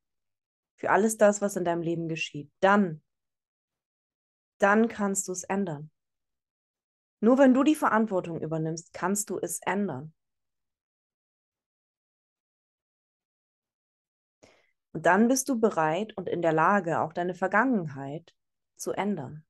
für 0.75 0.89
alles 0.89 1.17
das, 1.17 1.41
was 1.41 1.55
in 1.55 1.65
deinem 1.65 1.81
Leben 1.81 2.07
geschieht, 2.07 2.51
dann, 2.61 3.01
dann 4.59 4.87
kannst 4.87 5.27
du 5.27 5.33
es 5.33 5.43
ändern. 5.43 5.91
Nur 7.21 7.37
wenn 7.37 7.53
du 7.53 7.63
die 7.63 7.75
Verantwortung 7.75 8.41
übernimmst, 8.41 8.93
kannst 8.93 9.29
du 9.29 9.37
es 9.39 9.59
ändern. 9.65 10.13
Und 14.93 15.05
dann 15.05 15.27
bist 15.27 15.49
du 15.49 15.59
bereit 15.59 16.15
und 16.17 16.27
in 16.27 16.41
der 16.41 16.53
Lage, 16.53 17.01
auch 17.01 17.13
deine 17.13 17.35
Vergangenheit 17.35 18.33
zu 18.75 18.91
ändern. 18.91 19.45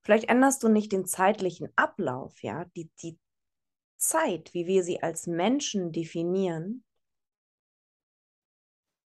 Vielleicht 0.00 0.30
änderst 0.30 0.62
du 0.62 0.68
nicht 0.68 0.90
den 0.90 1.04
zeitlichen 1.04 1.68
Ablauf, 1.76 2.42
ja, 2.42 2.64
die, 2.74 2.90
die 3.02 3.18
Zeit, 3.98 4.54
wie 4.54 4.66
wir 4.66 4.82
sie 4.84 5.02
als 5.02 5.26
Menschen 5.26 5.92
definieren, 5.92 6.84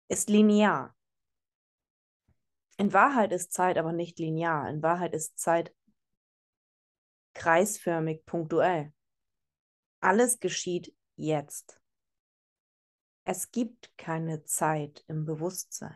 ist 0.08 0.30
linear. 0.30 0.96
In 2.78 2.92
Wahrheit 2.92 3.32
ist 3.32 3.54
Zeit 3.54 3.78
aber 3.78 3.94
nicht 3.94 4.20
linear. 4.20 4.68
In 4.70 4.82
Wahrheit 4.82 5.14
ist 5.14 5.40
Zeit 5.40 5.74
kreisförmig, 7.34 8.26
punktuell. 8.26 8.92
Alles 10.00 10.40
geschieht 10.40 10.96
jetzt. 11.16 11.80
Es 13.24 13.52
gibt 13.52 13.96
keine 13.98 14.44
Zeit 14.46 15.06
im 15.08 15.26
Bewusstsein. 15.26 15.96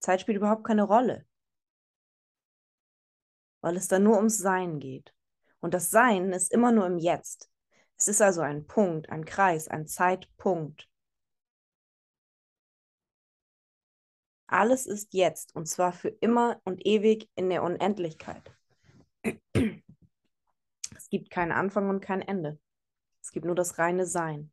Zeit 0.00 0.22
spielt 0.22 0.38
überhaupt 0.38 0.64
keine 0.64 0.84
Rolle, 0.84 1.26
weil 3.60 3.76
es 3.76 3.88
da 3.88 3.98
nur 3.98 4.16
ums 4.16 4.38
Sein 4.38 4.80
geht. 4.80 5.14
Und 5.62 5.74
das 5.74 5.90
Sein 5.90 6.32
ist 6.32 6.52
immer 6.52 6.72
nur 6.72 6.86
im 6.86 6.98
Jetzt. 6.98 7.48
Es 7.96 8.08
ist 8.08 8.20
also 8.20 8.40
ein 8.40 8.66
Punkt, 8.66 9.10
ein 9.10 9.24
Kreis, 9.24 9.68
ein 9.68 9.86
Zeitpunkt. 9.86 10.90
Alles 14.48 14.86
ist 14.86 15.14
jetzt 15.14 15.54
und 15.54 15.66
zwar 15.66 15.92
für 15.92 16.08
immer 16.08 16.60
und 16.64 16.84
ewig 16.84 17.30
in 17.36 17.48
der 17.48 17.62
Unendlichkeit. 17.62 18.42
Es 19.54 21.08
gibt 21.08 21.30
keinen 21.30 21.52
Anfang 21.52 21.88
und 21.88 22.00
kein 22.00 22.22
Ende. 22.22 22.58
Es 23.22 23.30
gibt 23.30 23.46
nur 23.46 23.54
das 23.54 23.78
reine 23.78 24.04
Sein. 24.04 24.52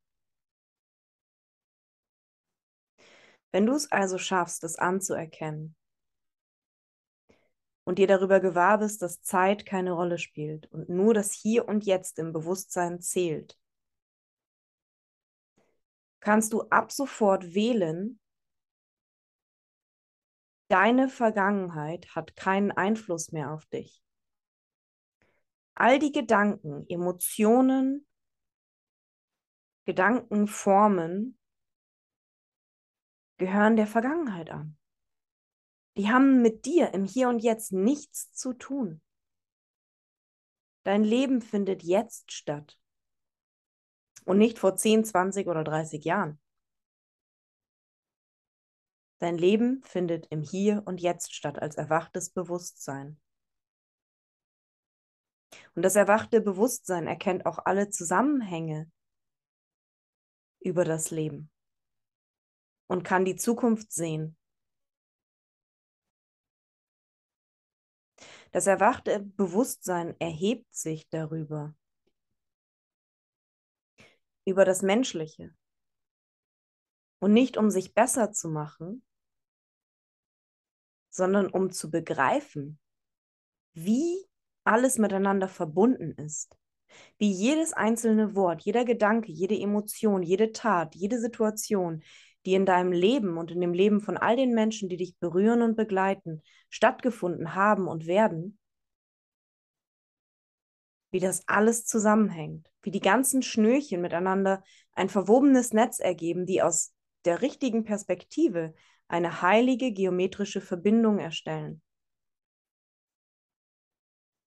Wenn 3.51 3.65
du 3.65 3.73
es 3.73 3.91
also 3.91 4.19
schaffst, 4.19 4.61
das 4.61 4.75
anzuerkennen 4.75 5.75
und 7.89 7.97
dir 7.97 8.05
darüber 8.05 8.39
gewahr 8.39 8.77
bist, 8.77 9.01
dass 9.01 9.23
Zeit 9.23 9.65
keine 9.65 9.93
Rolle 9.93 10.19
spielt 10.19 10.71
und 10.71 10.89
nur 10.89 11.15
das 11.15 11.31
Hier 11.31 11.67
und 11.67 11.87
Jetzt 11.87 12.19
im 12.19 12.33
Bewusstsein 12.33 13.01
zählt, 13.01 13.57
kannst 16.19 16.53
du 16.53 16.61
ab 16.69 16.91
sofort 16.91 17.55
wählen, 17.55 18.19
deine 20.67 21.09
Vergangenheit 21.09 22.13
hat 22.13 22.35
keinen 22.35 22.71
Einfluss 22.71 23.31
mehr 23.31 23.51
auf 23.51 23.65
dich. 23.65 24.03
All 25.73 25.97
die 25.97 26.11
Gedanken, 26.11 26.85
Emotionen, 26.89 28.05
Gedankenformen 29.85 31.39
gehören 33.39 33.77
der 33.77 33.87
Vergangenheit 33.87 34.51
an. 34.51 34.78
Die 35.99 36.07
haben 36.07 36.41
mit 36.41 36.63
dir 36.63 36.93
im 36.93 37.03
Hier 37.03 37.27
und 37.27 37.39
Jetzt 37.39 37.73
nichts 37.73 38.31
zu 38.31 38.53
tun. 38.53 39.01
Dein 40.83 41.03
Leben 41.03 41.41
findet 41.41 41.83
jetzt 41.83 42.31
statt 42.31 42.79
und 44.23 44.37
nicht 44.37 44.59
vor 44.59 44.77
10, 44.77 45.03
20 45.03 45.47
oder 45.47 45.65
30 45.65 46.05
Jahren. 46.05 46.39
Dein 49.17 49.37
Leben 49.37 49.83
findet 49.83 50.27
im 50.27 50.41
Hier 50.41 50.83
und 50.85 51.01
Jetzt 51.01 51.35
statt 51.35 51.61
als 51.61 51.75
erwachtes 51.75 52.29
Bewusstsein. 52.29 53.19
Und 55.75 55.81
das 55.81 55.97
erwachte 55.97 56.39
Bewusstsein 56.39 57.07
erkennt 57.07 57.45
auch 57.45 57.59
alle 57.65 57.89
Zusammenhänge 57.89 58.89
über 60.61 60.85
das 60.85 61.11
Leben 61.11 61.51
und 62.87 63.03
kann 63.03 63.25
die 63.25 63.35
Zukunft 63.35 63.91
sehen. 63.91 64.37
Das 68.51 68.65
erwachte 68.67 69.19
Bewusstsein 69.19 70.15
erhebt 70.19 70.73
sich 70.73 71.07
darüber, 71.09 71.75
über 74.45 74.65
das 74.65 74.81
Menschliche. 74.81 75.55
Und 77.19 77.33
nicht 77.33 77.57
um 77.57 77.69
sich 77.69 77.93
besser 77.93 78.31
zu 78.31 78.49
machen, 78.49 79.03
sondern 81.09 81.47
um 81.49 81.71
zu 81.71 81.91
begreifen, 81.91 82.79
wie 83.73 84.25
alles 84.63 84.97
miteinander 84.97 85.47
verbunden 85.47 86.11
ist. 86.13 86.57
Wie 87.17 87.31
jedes 87.31 87.73
einzelne 87.73 88.35
Wort, 88.35 88.61
jeder 88.61 88.83
Gedanke, 88.85 89.31
jede 89.31 89.59
Emotion, 89.59 90.23
jede 90.23 90.51
Tat, 90.51 90.95
jede 90.95 91.19
Situation, 91.19 92.03
die 92.45 92.53
in 92.53 92.65
deinem 92.65 92.91
Leben 92.91 93.37
und 93.37 93.51
in 93.51 93.61
dem 93.61 93.73
Leben 93.73 94.01
von 94.01 94.17
all 94.17 94.35
den 94.35 94.53
Menschen, 94.53 94.89
die 94.89 94.97
dich 94.97 95.17
berühren 95.17 95.61
und 95.61 95.75
begleiten, 95.75 96.41
stattgefunden 96.69 97.55
haben 97.55 97.87
und 97.87 98.05
werden, 98.05 98.57
wie 101.11 101.19
das 101.19 101.47
alles 101.47 101.85
zusammenhängt, 101.85 102.71
wie 102.81 102.91
die 102.91 103.01
ganzen 103.01 103.41
Schnürchen 103.41 104.01
miteinander 104.01 104.63
ein 104.93 105.09
verwobenes 105.09 105.73
Netz 105.73 105.99
ergeben, 105.99 106.45
die 106.45 106.61
aus 106.61 106.93
der 107.25 107.41
richtigen 107.41 107.83
Perspektive 107.83 108.73
eine 109.07 109.41
heilige 109.41 109.91
geometrische 109.91 110.61
Verbindung 110.61 111.19
erstellen. 111.19 111.81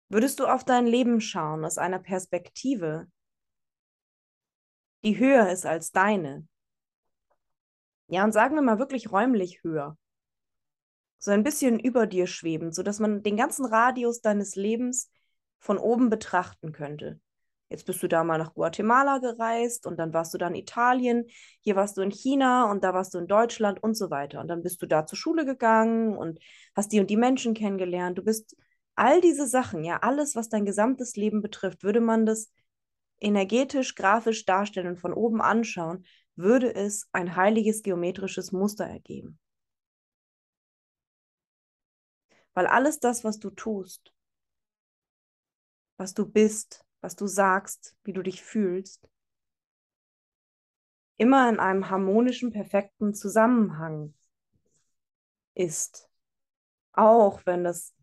Würdest 0.08 0.40
du 0.40 0.46
auf 0.46 0.64
dein 0.64 0.86
Leben 0.86 1.20
schauen 1.20 1.64
aus 1.64 1.78
einer 1.78 1.98
Perspektive, 1.98 3.10
die 5.04 5.18
höher 5.18 5.50
ist 5.50 5.66
als 5.66 5.90
deine, 5.90 6.46
ja, 8.08 8.24
und 8.24 8.32
sagen 8.32 8.54
wir 8.54 8.62
mal 8.62 8.78
wirklich 8.78 9.10
räumlich 9.10 9.62
höher. 9.62 9.96
So 11.18 11.30
ein 11.30 11.44
bisschen 11.44 11.78
über 11.78 12.06
dir 12.06 12.26
schwebend, 12.26 12.74
sodass 12.74 12.98
man 12.98 13.22
den 13.22 13.36
ganzen 13.36 13.64
Radius 13.64 14.20
deines 14.20 14.56
Lebens 14.56 15.10
von 15.58 15.78
oben 15.78 16.10
betrachten 16.10 16.72
könnte. 16.72 17.20
Jetzt 17.72 17.86
bist 17.86 18.02
du 18.02 18.08
da 18.08 18.22
mal 18.22 18.36
nach 18.36 18.52
Guatemala 18.52 19.16
gereist 19.18 19.86
und 19.86 19.98
dann 19.98 20.12
warst 20.12 20.34
du 20.34 20.38
da 20.38 20.48
in 20.48 20.54
Italien, 20.56 21.24
hier 21.60 21.74
warst 21.74 21.96
du 21.96 22.02
in 22.02 22.10
China 22.10 22.70
und 22.70 22.84
da 22.84 22.92
warst 22.92 23.14
du 23.14 23.18
in 23.18 23.26
Deutschland 23.26 23.82
und 23.82 23.94
so 23.94 24.10
weiter. 24.10 24.40
Und 24.40 24.48
dann 24.48 24.62
bist 24.62 24.82
du 24.82 24.86
da 24.86 25.06
zur 25.06 25.16
Schule 25.16 25.46
gegangen 25.46 26.14
und 26.14 26.38
hast 26.76 26.92
die 26.92 27.00
und 27.00 27.08
die 27.08 27.16
Menschen 27.16 27.54
kennengelernt. 27.54 28.18
Du 28.18 28.24
bist 28.24 28.56
all 28.94 29.22
diese 29.22 29.46
Sachen, 29.46 29.84
ja, 29.84 30.00
alles, 30.02 30.36
was 30.36 30.50
dein 30.50 30.66
gesamtes 30.66 31.16
Leben 31.16 31.40
betrifft, 31.40 31.82
würde 31.82 32.02
man 32.02 32.26
das 32.26 32.52
energetisch, 33.20 33.94
grafisch 33.94 34.44
darstellen 34.44 34.88
und 34.88 35.00
von 35.00 35.14
oben 35.14 35.40
anschauen, 35.40 36.04
würde 36.36 36.74
es 36.74 37.08
ein 37.12 37.36
heiliges 37.36 37.82
geometrisches 37.82 38.52
Muster 38.52 38.84
ergeben. 38.84 39.38
Weil 42.54 42.66
alles 42.66 43.00
das, 43.00 43.24
was 43.24 43.38
du 43.38 43.50
tust, 43.50 44.12
was 45.96 46.14
du 46.14 46.26
bist, 46.26 46.84
was 47.00 47.16
du 47.16 47.26
sagst, 47.26 47.96
wie 48.04 48.12
du 48.12 48.22
dich 48.22 48.42
fühlst, 48.42 49.08
immer 51.16 51.48
in 51.48 51.60
einem 51.60 51.88
harmonischen, 51.88 52.50
perfekten 52.50 53.14
Zusammenhang 53.14 54.14
ist. 55.54 56.10
Auch 56.92 57.46
wenn 57.46 57.64
das 57.64 57.94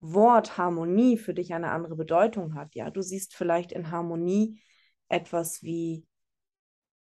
Wort 0.00 0.58
Harmonie 0.58 1.16
für 1.16 1.34
dich 1.34 1.54
eine 1.54 1.70
andere 1.70 1.96
Bedeutung 1.96 2.54
hat. 2.54 2.74
Ja, 2.74 2.90
du 2.90 3.02
siehst 3.02 3.34
vielleicht 3.34 3.72
in 3.72 3.90
Harmonie 3.90 4.60
etwas 5.08 5.62
wie 5.62 6.06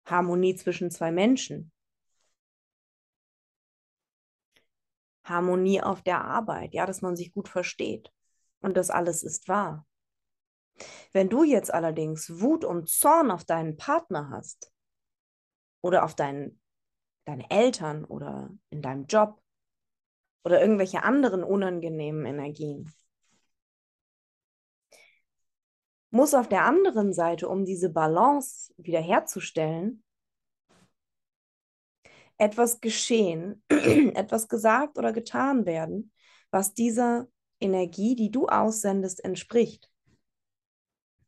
Harmonie 0.10 0.56
zwischen 0.56 0.92
zwei 0.92 1.12
Menschen. 1.12 1.72
Harmonie 5.24 5.82
auf 5.82 6.02
der 6.02 6.24
Arbeit, 6.24 6.74
ja, 6.74 6.86
dass 6.86 7.02
man 7.02 7.16
sich 7.16 7.32
gut 7.32 7.48
versteht. 7.50 8.12
Und 8.62 8.76
das 8.76 8.90
alles 8.90 9.24
ist 9.24 9.48
wahr. 9.48 9.86
Wenn 11.12 11.30
du 11.30 11.44
jetzt 11.44 11.74
allerdings 11.74 12.42
Wut 12.42 12.66
und 12.66 12.90
Zorn 12.90 13.32
auf 13.32 13.44
deinen 13.44 13.78
Partner 13.78 14.30
hast 14.30 14.72
oder 15.82 16.04
auf 16.04 16.16
deinen, 16.16 16.62
deine 17.26 17.50
Eltern 17.50 18.06
oder 18.06 18.50
in 18.70 18.82
deinem 18.82 19.06
Job 19.06 19.42
oder 20.44 20.62
irgendwelche 20.62 21.04
anderen 21.04 21.44
unangenehmen 21.44 22.26
Energien, 22.26 22.92
muss 26.12 26.34
auf 26.34 26.48
der 26.48 26.66
anderen 26.66 27.14
Seite, 27.14 27.48
um 27.48 27.66
diese 27.66 27.90
Balance 27.90 28.74
wiederherzustellen, 28.78 30.04
etwas 32.38 32.82
geschehen, 32.82 33.62
etwas 33.70 34.48
gesagt 34.48 34.98
oder 34.98 35.14
getan 35.14 35.66
werden, 35.66 36.12
was 36.52 36.74
dieser 36.74 37.28
Energie, 37.60 38.16
die 38.16 38.32
du 38.32 38.48
aussendest, 38.48 39.24
entspricht, 39.24 39.92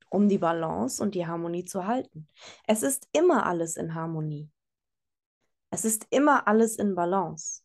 um 0.10 0.30
die 0.30 0.38
Balance 0.38 1.04
und 1.04 1.13
die 1.15 1.28
Harmonie 1.28 1.65
zu 1.65 1.86
halten. 1.86 2.28
Es 2.65 2.82
ist 2.82 3.08
immer 3.12 3.46
alles 3.46 3.78
in 3.78 3.94
Harmonie. 3.94 4.50
Es 5.70 5.86
ist 5.86 6.08
immer 6.10 6.48
alles 6.48 6.78
in 6.78 6.96
Balance. 6.96 7.62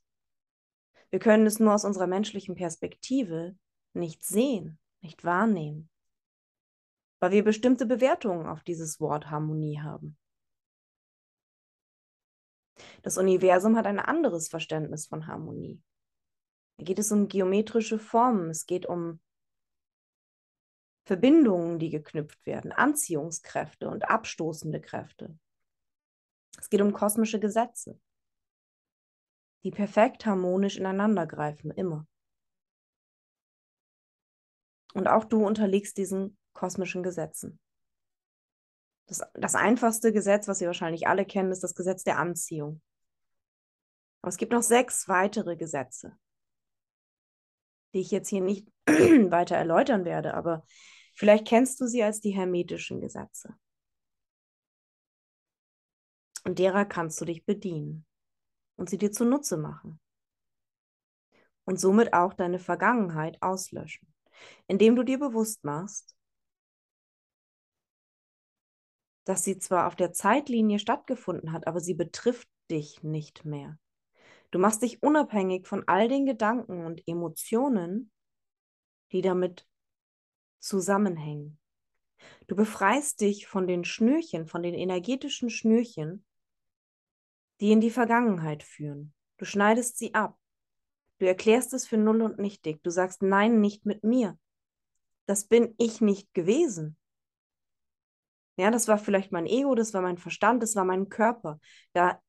Wir 1.10 1.18
können 1.18 1.46
es 1.46 1.60
nur 1.60 1.74
aus 1.74 1.84
unserer 1.84 2.06
menschlichen 2.06 2.56
Perspektive 2.56 3.56
nicht 3.94 4.24
sehen, 4.24 4.78
nicht 5.00 5.24
wahrnehmen, 5.24 5.88
weil 7.20 7.30
wir 7.30 7.44
bestimmte 7.44 7.86
Bewertungen 7.86 8.46
auf 8.46 8.62
dieses 8.62 9.00
Wort 9.00 9.30
Harmonie 9.30 9.80
haben. 9.80 10.18
Das 13.02 13.16
Universum 13.16 13.76
hat 13.76 13.86
ein 13.86 13.98
anderes 13.98 14.48
Verständnis 14.48 15.06
von 15.06 15.26
Harmonie. 15.26 15.80
Da 16.78 16.84
geht 16.84 16.98
es 16.98 17.10
um 17.10 17.28
geometrische 17.28 17.98
Formen, 17.98 18.50
es 18.50 18.66
geht 18.66 18.86
um 18.86 19.20
Verbindungen, 21.06 21.78
die 21.78 21.88
geknüpft 21.88 22.44
werden, 22.46 22.72
Anziehungskräfte 22.72 23.88
und 23.88 24.10
abstoßende 24.10 24.80
Kräfte. 24.80 25.38
Es 26.58 26.68
geht 26.68 26.80
um 26.80 26.92
kosmische 26.92 27.38
Gesetze, 27.38 27.98
die 29.62 29.70
perfekt 29.70 30.26
harmonisch 30.26 30.76
ineinandergreifen, 30.76 31.70
immer. 31.70 32.06
Und 34.94 35.06
auch 35.06 35.24
du 35.24 35.46
unterliegst 35.46 35.96
diesen 35.96 36.36
kosmischen 36.56 37.02
Gesetzen. 37.02 37.60
Das, 39.06 39.22
das 39.34 39.54
einfachste 39.54 40.12
Gesetz, 40.12 40.48
was 40.48 40.60
ihr 40.60 40.66
wahrscheinlich 40.66 41.06
alle 41.06 41.24
kennen, 41.24 41.52
ist 41.52 41.62
das 41.62 41.74
Gesetz 41.74 42.02
der 42.02 42.18
Anziehung. 42.18 42.80
Aber 44.22 44.30
es 44.30 44.38
gibt 44.38 44.52
noch 44.52 44.62
sechs 44.62 45.06
weitere 45.06 45.56
Gesetze, 45.56 46.18
die 47.94 48.00
ich 48.00 48.10
jetzt 48.10 48.28
hier 48.28 48.40
nicht 48.40 48.66
weiter 48.86 49.56
erläutern 49.56 50.04
werde, 50.04 50.34
aber 50.34 50.64
vielleicht 51.14 51.46
kennst 51.46 51.80
du 51.80 51.86
sie 51.86 52.02
als 52.02 52.20
die 52.20 52.32
hermetischen 52.32 53.00
Gesetze. 53.00 53.54
Und 56.44 56.58
derer 56.58 56.84
kannst 56.84 57.20
du 57.20 57.24
dich 57.24 57.44
bedienen 57.44 58.06
und 58.76 58.88
sie 58.88 58.98
dir 58.98 59.12
zunutze 59.12 59.56
machen. 59.56 60.00
Und 61.64 61.80
somit 61.80 62.12
auch 62.12 62.32
deine 62.32 62.60
Vergangenheit 62.60 63.42
auslöschen, 63.42 64.12
indem 64.68 64.94
du 64.94 65.02
dir 65.02 65.18
bewusst 65.18 65.64
machst, 65.64 66.15
dass 69.26 69.42
sie 69.42 69.58
zwar 69.58 69.88
auf 69.88 69.96
der 69.96 70.12
Zeitlinie 70.12 70.78
stattgefunden 70.78 71.52
hat, 71.52 71.66
aber 71.66 71.80
sie 71.80 71.94
betrifft 71.94 72.48
dich 72.70 73.02
nicht 73.02 73.44
mehr. 73.44 73.76
Du 74.52 74.60
machst 74.60 74.82
dich 74.82 75.02
unabhängig 75.02 75.66
von 75.66 75.82
all 75.88 76.08
den 76.08 76.26
Gedanken 76.26 76.86
und 76.86 77.02
Emotionen, 77.08 78.12
die 79.10 79.22
damit 79.22 79.66
zusammenhängen. 80.60 81.58
Du 82.46 82.54
befreist 82.54 83.20
dich 83.20 83.48
von 83.48 83.66
den 83.66 83.84
Schnürchen, 83.84 84.46
von 84.46 84.62
den 84.62 84.74
energetischen 84.74 85.50
Schnürchen, 85.50 86.24
die 87.60 87.72
in 87.72 87.80
die 87.80 87.90
Vergangenheit 87.90 88.62
führen. 88.62 89.12
Du 89.38 89.44
schneidest 89.44 89.98
sie 89.98 90.14
ab. 90.14 90.38
Du 91.18 91.26
erklärst 91.26 91.74
es 91.74 91.84
für 91.84 91.96
null 91.96 92.22
und 92.22 92.38
nichtig. 92.38 92.80
Du 92.84 92.90
sagst, 92.90 93.22
nein, 93.22 93.60
nicht 93.60 93.86
mit 93.86 94.04
mir. 94.04 94.38
Das 95.26 95.46
bin 95.46 95.74
ich 95.78 96.00
nicht 96.00 96.32
gewesen. 96.32 96.96
Ja, 98.56 98.70
das 98.70 98.88
war 98.88 98.98
vielleicht 98.98 99.32
mein 99.32 99.46
Ego, 99.46 99.74
das 99.74 99.92
war 99.92 100.02
mein 100.02 100.18
Verstand, 100.18 100.62
das 100.62 100.76
war 100.76 100.84
mein 100.84 101.08
Körper. 101.08 101.60
Da 101.92 102.20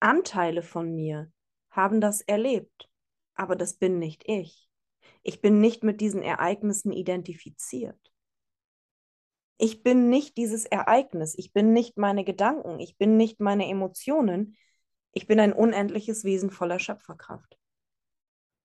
Anteile 0.00 0.62
von 0.62 0.94
mir 0.94 1.30
haben 1.70 2.00
das 2.00 2.22
erlebt, 2.22 2.88
aber 3.34 3.56
das 3.56 3.74
bin 3.74 3.98
nicht 3.98 4.24
ich. 4.26 4.68
Ich 5.22 5.40
bin 5.40 5.60
nicht 5.60 5.84
mit 5.84 6.00
diesen 6.00 6.22
Ereignissen 6.22 6.92
identifiziert. 6.92 7.98
Ich 9.58 9.82
bin 9.82 10.10
nicht 10.10 10.36
dieses 10.36 10.66
Ereignis, 10.66 11.34
ich 11.36 11.52
bin 11.52 11.72
nicht 11.72 11.96
meine 11.96 12.24
Gedanken, 12.24 12.78
ich 12.78 12.98
bin 12.98 13.16
nicht 13.16 13.40
meine 13.40 13.68
Emotionen, 13.68 14.56
ich 15.12 15.26
bin 15.26 15.40
ein 15.40 15.54
unendliches 15.54 16.24
Wesen 16.24 16.50
voller 16.50 16.78
Schöpferkraft. 16.78 17.58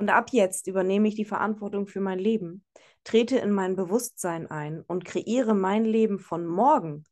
Und 0.01 0.09
ab 0.09 0.31
jetzt 0.31 0.65
übernehme 0.65 1.07
ich 1.09 1.13
die 1.13 1.25
Verantwortung 1.25 1.85
für 1.85 1.99
mein 1.99 2.17
Leben, 2.17 2.65
trete 3.03 3.37
in 3.37 3.51
mein 3.51 3.75
Bewusstsein 3.75 4.49
ein 4.49 4.81
und 4.81 5.05
kreiere 5.05 5.53
mein 5.53 5.85
Leben 5.85 6.17
von 6.17 6.43
morgen 6.43 7.03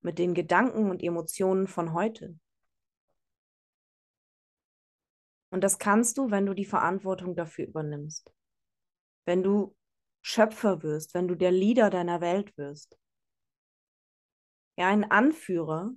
mit 0.00 0.18
den 0.18 0.34
Gedanken 0.34 0.90
und 0.90 1.04
Emotionen 1.04 1.68
von 1.68 1.92
heute. 1.92 2.36
Und 5.50 5.62
das 5.62 5.78
kannst 5.78 6.18
du, 6.18 6.32
wenn 6.32 6.46
du 6.46 6.54
die 6.54 6.64
Verantwortung 6.64 7.36
dafür 7.36 7.68
übernimmst. 7.68 8.34
Wenn 9.24 9.44
du 9.44 9.76
Schöpfer 10.20 10.82
wirst, 10.82 11.14
wenn 11.14 11.28
du 11.28 11.36
der 11.36 11.52
Leader 11.52 11.90
deiner 11.90 12.20
Welt 12.20 12.58
wirst. 12.58 12.98
Ja, 14.76 14.88
ein 14.88 15.08
Anführer 15.08 15.92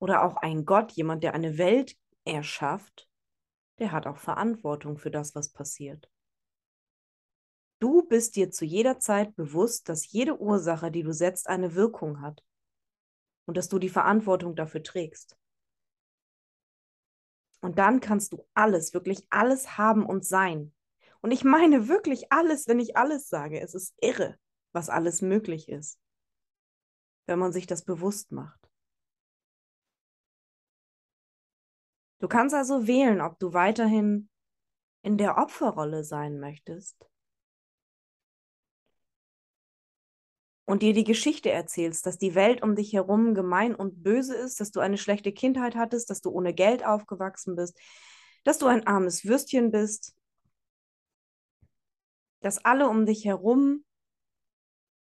oder 0.00 0.24
auch 0.24 0.34
ein 0.38 0.64
Gott, 0.64 0.90
jemand, 0.90 1.22
der 1.22 1.34
eine 1.34 1.58
Welt 1.58 1.96
erschafft, 2.24 3.08
der 3.80 3.92
hat 3.92 4.06
auch 4.06 4.18
Verantwortung 4.18 4.98
für 4.98 5.10
das, 5.10 5.34
was 5.34 5.48
passiert. 5.48 6.10
Du 7.80 8.02
bist 8.02 8.36
dir 8.36 8.50
zu 8.50 8.66
jeder 8.66 8.98
Zeit 8.98 9.34
bewusst, 9.36 9.88
dass 9.88 10.12
jede 10.12 10.38
Ursache, 10.38 10.90
die 10.90 11.02
du 11.02 11.12
setzt, 11.12 11.48
eine 11.48 11.74
Wirkung 11.74 12.20
hat 12.20 12.44
und 13.46 13.56
dass 13.56 13.68
du 13.68 13.78
die 13.78 13.88
Verantwortung 13.88 14.54
dafür 14.54 14.82
trägst. 14.82 15.36
Und 17.62 17.78
dann 17.78 18.00
kannst 18.00 18.32
du 18.32 18.46
alles, 18.54 18.92
wirklich 18.92 19.26
alles 19.30 19.78
haben 19.78 20.04
und 20.04 20.26
sein. 20.26 20.74
Und 21.22 21.30
ich 21.30 21.42
meine 21.44 21.88
wirklich 21.88 22.30
alles, 22.32 22.68
wenn 22.68 22.80
ich 22.80 22.96
alles 22.96 23.28
sage. 23.28 23.60
Es 23.60 23.74
ist 23.74 23.94
irre, 24.00 24.38
was 24.72 24.88
alles 24.88 25.22
möglich 25.22 25.68
ist, 25.68 25.98
wenn 27.26 27.38
man 27.38 27.52
sich 27.52 27.66
das 27.66 27.84
bewusst 27.84 28.30
macht. 28.30 28.59
Du 32.20 32.28
kannst 32.28 32.54
also 32.54 32.86
wählen, 32.86 33.20
ob 33.20 33.38
du 33.38 33.54
weiterhin 33.54 34.28
in 35.02 35.16
der 35.16 35.38
Opferrolle 35.38 36.04
sein 36.04 36.38
möchtest 36.38 36.96
und 40.66 40.82
dir 40.82 40.92
die 40.92 41.04
Geschichte 41.04 41.50
erzählst, 41.50 42.06
dass 42.06 42.18
die 42.18 42.34
Welt 42.34 42.62
um 42.62 42.76
dich 42.76 42.92
herum 42.92 43.34
gemein 43.34 43.74
und 43.74 44.02
böse 44.02 44.36
ist, 44.36 44.60
dass 44.60 44.70
du 44.70 44.80
eine 44.80 44.98
schlechte 44.98 45.32
Kindheit 45.32 45.74
hattest, 45.74 46.10
dass 46.10 46.20
du 46.20 46.30
ohne 46.30 46.54
Geld 46.54 46.84
aufgewachsen 46.84 47.56
bist, 47.56 47.76
dass 48.44 48.58
du 48.58 48.66
ein 48.66 48.86
armes 48.86 49.24
Würstchen 49.24 49.70
bist, 49.70 50.14
dass 52.40 52.64
alle 52.64 52.88
um 52.88 53.06
dich 53.06 53.24
herum 53.24 53.84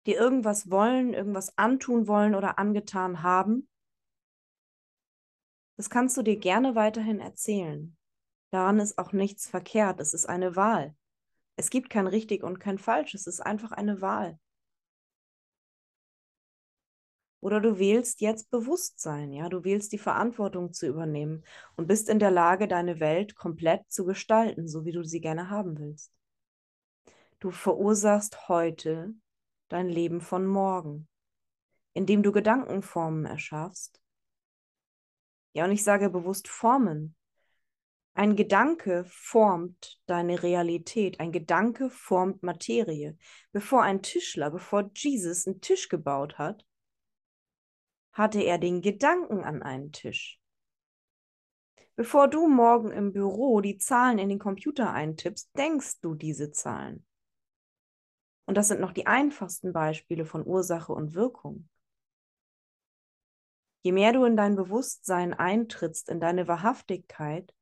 dir 0.08 0.18
irgendwas 0.18 0.70
wollen, 0.70 1.14
irgendwas 1.14 1.58
antun 1.58 2.08
wollen 2.08 2.36
oder 2.36 2.60
angetan 2.60 3.24
haben. 3.24 3.70
Das 5.78 5.90
kannst 5.90 6.16
du 6.18 6.22
dir 6.22 6.38
gerne 6.38 6.76
weiterhin 6.76 7.20
erzählen. 7.20 7.96
Daran 8.52 8.80
ist 8.80 8.98
auch 8.98 9.12
nichts 9.12 9.48
verkehrt. 9.48 10.00
Es 10.00 10.14
ist 10.14 10.28
eine 10.28 10.56
Wahl. 10.56 10.96
Es 11.58 11.70
gibt 11.70 11.90
kein 11.90 12.08
richtig 12.08 12.44
und 12.44 12.60
kein 12.60 12.78
falsch. 12.78 13.14
Es 13.14 13.28
ist 13.28 13.42
einfach 13.42 13.72
eine 13.72 14.02
Wahl. 14.02 14.40
Oder 17.42 17.62
du 17.62 17.78
wählst 17.78 18.22
jetzt 18.22 18.50
Bewusstsein, 18.50 19.32
ja, 19.32 19.50
du 19.50 19.64
wählst 19.64 19.92
die 19.92 20.00
Verantwortung 20.00 20.74
zu 20.74 20.88
übernehmen 20.88 21.44
und 21.76 21.86
bist 21.86 22.10
in 22.10 22.18
der 22.18 22.32
Lage, 22.32 22.68
deine 22.68 23.00
Welt 23.00 23.36
komplett 23.36 23.84
zu 23.88 24.04
gestalten, 24.04 24.68
so 24.68 24.84
wie 24.84 24.92
du 24.92 25.04
sie 25.04 25.22
gerne 25.22 25.52
haben 25.52 25.78
willst. 25.78 26.12
Du 27.40 27.52
verursachst 27.52 28.50
heute 28.50 29.14
dein 29.68 29.90
Leben 29.90 30.22
von 30.22 30.48
morgen, 30.48 31.08
indem 31.94 32.24
du 32.24 32.32
Gedankenformen 32.32 33.26
erschaffst. 33.26 34.02
Ja, 35.56 35.64
und 35.64 35.72
ich 35.72 35.86
sage 35.86 36.10
bewusst 36.10 36.50
Formen. 36.50 37.16
Ein 38.14 38.36
Gedanke 38.36 39.06
formt 39.08 40.02
deine 40.06 40.44
Realität. 40.44 41.22
Ein 41.22 41.32
Gedanke 41.32 41.90
formt 41.90 42.44
Materie. 42.44 43.18
Bevor 43.54 43.82
ein 43.82 44.02
Tischler, 44.02 44.52
bevor 44.52 44.92
Jesus 44.94 45.48
einen 45.48 45.62
Tisch 45.62 45.88
gebaut 45.88 46.38
hat, 46.38 46.66
hatte 48.12 48.42
er 48.42 48.58
den 48.58 48.82
Gedanken 48.82 49.46
an 49.46 49.64
einen 49.64 49.94
Tisch. 49.94 50.42
Bevor 51.96 52.28
du 52.28 52.50
morgen 52.50 52.92
im 52.92 53.14
Büro 53.14 53.62
die 53.62 53.78
Zahlen 53.78 54.20
in 54.20 54.28
den 54.28 54.40
Computer 54.40 54.92
eintippst, 54.92 55.58
denkst 55.58 56.02
du 56.02 56.16
diese 56.16 56.52
Zahlen. 56.52 57.06
Und 58.46 58.58
das 58.58 58.68
sind 58.68 58.82
noch 58.82 58.92
die 58.92 59.08
einfachsten 59.08 59.72
Beispiele 59.72 60.26
von 60.26 60.46
Ursache 60.46 60.92
und 60.92 61.14
Wirkung. 61.14 61.70
Je 63.86 63.92
mehr 63.92 64.14
du 64.14 64.26
in 64.26 64.36
dein 64.36 64.56
Bewusstsein 64.56 65.36
eintrittst, 65.36 66.10
in 66.10 66.20
deine 66.20 66.48
Wahrhaftigkeit, 66.48 67.54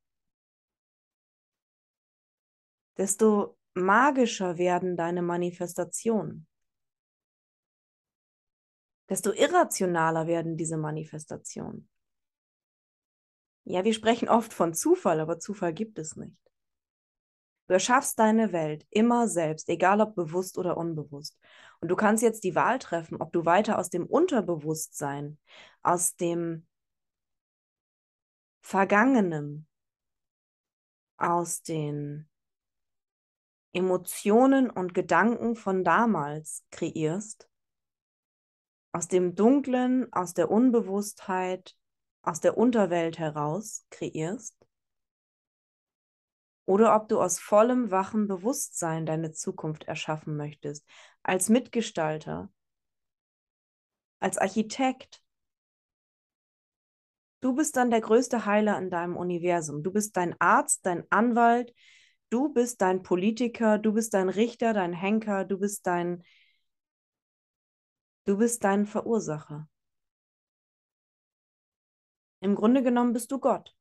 desto 2.96 3.58
magischer 3.74 4.56
werden 4.56 4.96
deine 4.96 5.20
Manifestationen 5.20 6.46
desto 9.08 9.32
irrationaler 9.32 10.26
werden 10.26 10.56
diese 10.56 10.76
Manifestationen. 10.76 11.88
Ja, 13.64 13.84
wir 13.84 13.94
sprechen 13.94 14.28
oft 14.28 14.52
von 14.52 14.74
Zufall, 14.74 15.20
aber 15.20 15.38
Zufall 15.38 15.72
gibt 15.72 15.98
es 15.98 16.16
nicht. 16.16 16.36
Du 17.66 17.72
erschaffst 17.74 18.18
deine 18.18 18.52
Welt 18.52 18.86
immer 18.90 19.26
selbst, 19.26 19.68
egal 19.68 20.00
ob 20.00 20.14
bewusst 20.14 20.58
oder 20.58 20.76
unbewusst. 20.76 21.38
Und 21.80 21.88
du 21.88 21.96
kannst 21.96 22.22
jetzt 22.22 22.44
die 22.44 22.54
Wahl 22.54 22.78
treffen, 22.78 23.20
ob 23.20 23.32
du 23.32 23.44
weiter 23.44 23.78
aus 23.78 23.88
dem 23.88 24.06
Unterbewusstsein, 24.06 25.38
aus 25.82 26.16
dem 26.16 26.66
Vergangenen, 28.60 29.66
aus 31.16 31.62
den 31.62 32.28
Emotionen 33.72 34.70
und 34.70 34.94
Gedanken 34.94 35.56
von 35.56 35.84
damals 35.84 36.64
kreierst, 36.70 37.48
aus 38.92 39.08
dem 39.08 39.34
Dunklen, 39.34 40.12
aus 40.12 40.34
der 40.34 40.50
Unbewusstheit, 40.50 41.76
aus 42.22 42.40
der 42.40 42.56
Unterwelt 42.56 43.18
heraus 43.18 43.84
kreierst, 43.90 44.63
oder 46.66 46.96
ob 46.96 47.08
du 47.08 47.20
aus 47.20 47.38
vollem 47.38 47.90
wachem 47.90 48.26
Bewusstsein 48.26 49.06
deine 49.06 49.32
Zukunft 49.32 49.84
erschaffen 49.84 50.36
möchtest, 50.36 50.86
als 51.22 51.48
Mitgestalter, 51.48 52.50
als 54.20 54.38
Architekt. 54.38 55.22
Du 57.40 57.54
bist 57.54 57.76
dann 57.76 57.90
der 57.90 58.00
größte 58.00 58.46
Heiler 58.46 58.78
in 58.78 58.90
deinem 58.90 59.16
Universum. 59.16 59.82
Du 59.82 59.92
bist 59.92 60.16
dein 60.16 60.34
Arzt, 60.40 60.86
dein 60.86 61.04
Anwalt, 61.10 61.74
du 62.30 62.52
bist 62.52 62.80
dein 62.80 63.02
Politiker, 63.02 63.78
du 63.78 63.92
bist 63.92 64.14
dein 64.14 64.30
Richter, 64.30 64.72
dein 64.72 64.94
Henker, 64.94 65.44
du 65.44 65.58
bist 65.58 65.86
dein 65.86 66.22
du 68.24 68.38
bist 68.38 68.64
dein 68.64 68.86
Verursacher. 68.86 69.68
Im 72.40 72.54
Grunde 72.54 72.82
genommen 72.82 73.12
bist 73.12 73.30
du 73.32 73.38
Gott. 73.38 73.74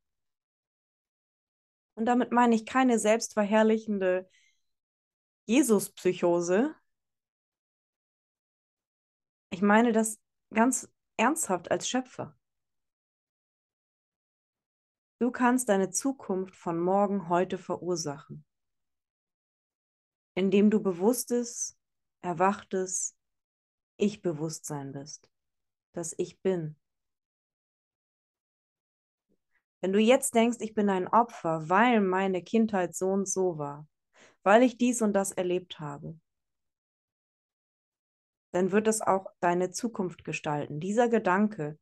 Und 1.95 2.05
damit 2.05 2.31
meine 2.31 2.55
ich 2.55 2.65
keine 2.65 2.99
selbstverherrlichende 2.99 4.29
Jesus-Psychose. 5.45 6.73
Ich 9.51 9.61
meine 9.61 9.91
das 9.91 10.19
ganz 10.53 10.89
ernsthaft 11.17 11.69
als 11.69 11.87
Schöpfer. 11.87 12.37
Du 15.19 15.31
kannst 15.31 15.69
deine 15.69 15.89
Zukunft 15.89 16.55
von 16.55 16.79
morgen 16.79 17.29
heute 17.29 17.57
verursachen, 17.57 18.43
indem 20.33 20.69
du 20.69 20.81
bewusstes, 20.81 21.77
erwachtes 22.21 23.15
Ich-Bewusstsein 23.97 24.91
bist, 24.91 25.29
das 25.93 26.13
Ich 26.17 26.41
bin. 26.41 26.75
Wenn 29.83 29.91
du 29.91 29.99
jetzt 29.99 30.33
denkst, 30.33 30.59
ich 30.61 30.73
bin 30.73 30.89
ein 30.89 31.09
Opfer, 31.09 31.67
weil 31.67 31.99
meine 31.99 32.41
Kindheit 32.41 32.95
so 32.95 33.07
und 33.07 33.27
so 33.27 33.57
war, 33.57 33.85
weil 34.41 34.63
ich 34.63 34.77
dies 34.77 35.01
und 35.01 35.11
das 35.11 35.33
erlebt 35.33 35.81
habe, 35.81 36.17
dann 38.51 38.71
wird 38.71 38.87
es 38.87 39.01
auch 39.01 39.25
deine 39.41 39.71
Zukunft 39.71 40.23
gestalten. 40.23 40.79
Dieser 40.79 41.09
Gedanke, 41.09 41.77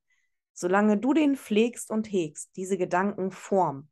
solange 0.52 0.98
du 0.98 1.14
den 1.14 1.36
pflegst 1.36 1.92
und 1.92 2.12
hegst, 2.12 2.50
diese 2.56 2.76
Gedankenform, 2.76 3.88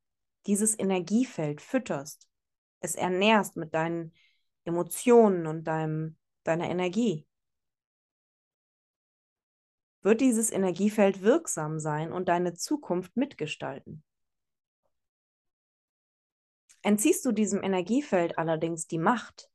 dieses 0.47 0.79
Energiefeld 0.79 1.61
fütterst, 1.61 2.27
es 2.79 2.95
ernährst 2.95 3.57
mit 3.57 3.75
deinen 3.75 4.15
Emotionen 4.65 5.45
und 5.45 5.65
deinem, 5.65 6.17
deiner 6.45 6.67
Energie, 6.67 7.27
wird 10.01 10.21
dieses 10.21 10.51
Energiefeld 10.51 11.21
wirksam 11.21 11.79
sein 11.79 12.11
und 12.11 12.29
deine 12.29 12.53
Zukunft 12.53 13.15
mitgestalten. 13.17 14.03
Entziehst 16.81 17.25
du 17.25 17.31
diesem 17.31 17.61
Energiefeld 17.61 18.37
allerdings 18.37 18.87
die 18.87 18.97
Macht, 18.97 19.51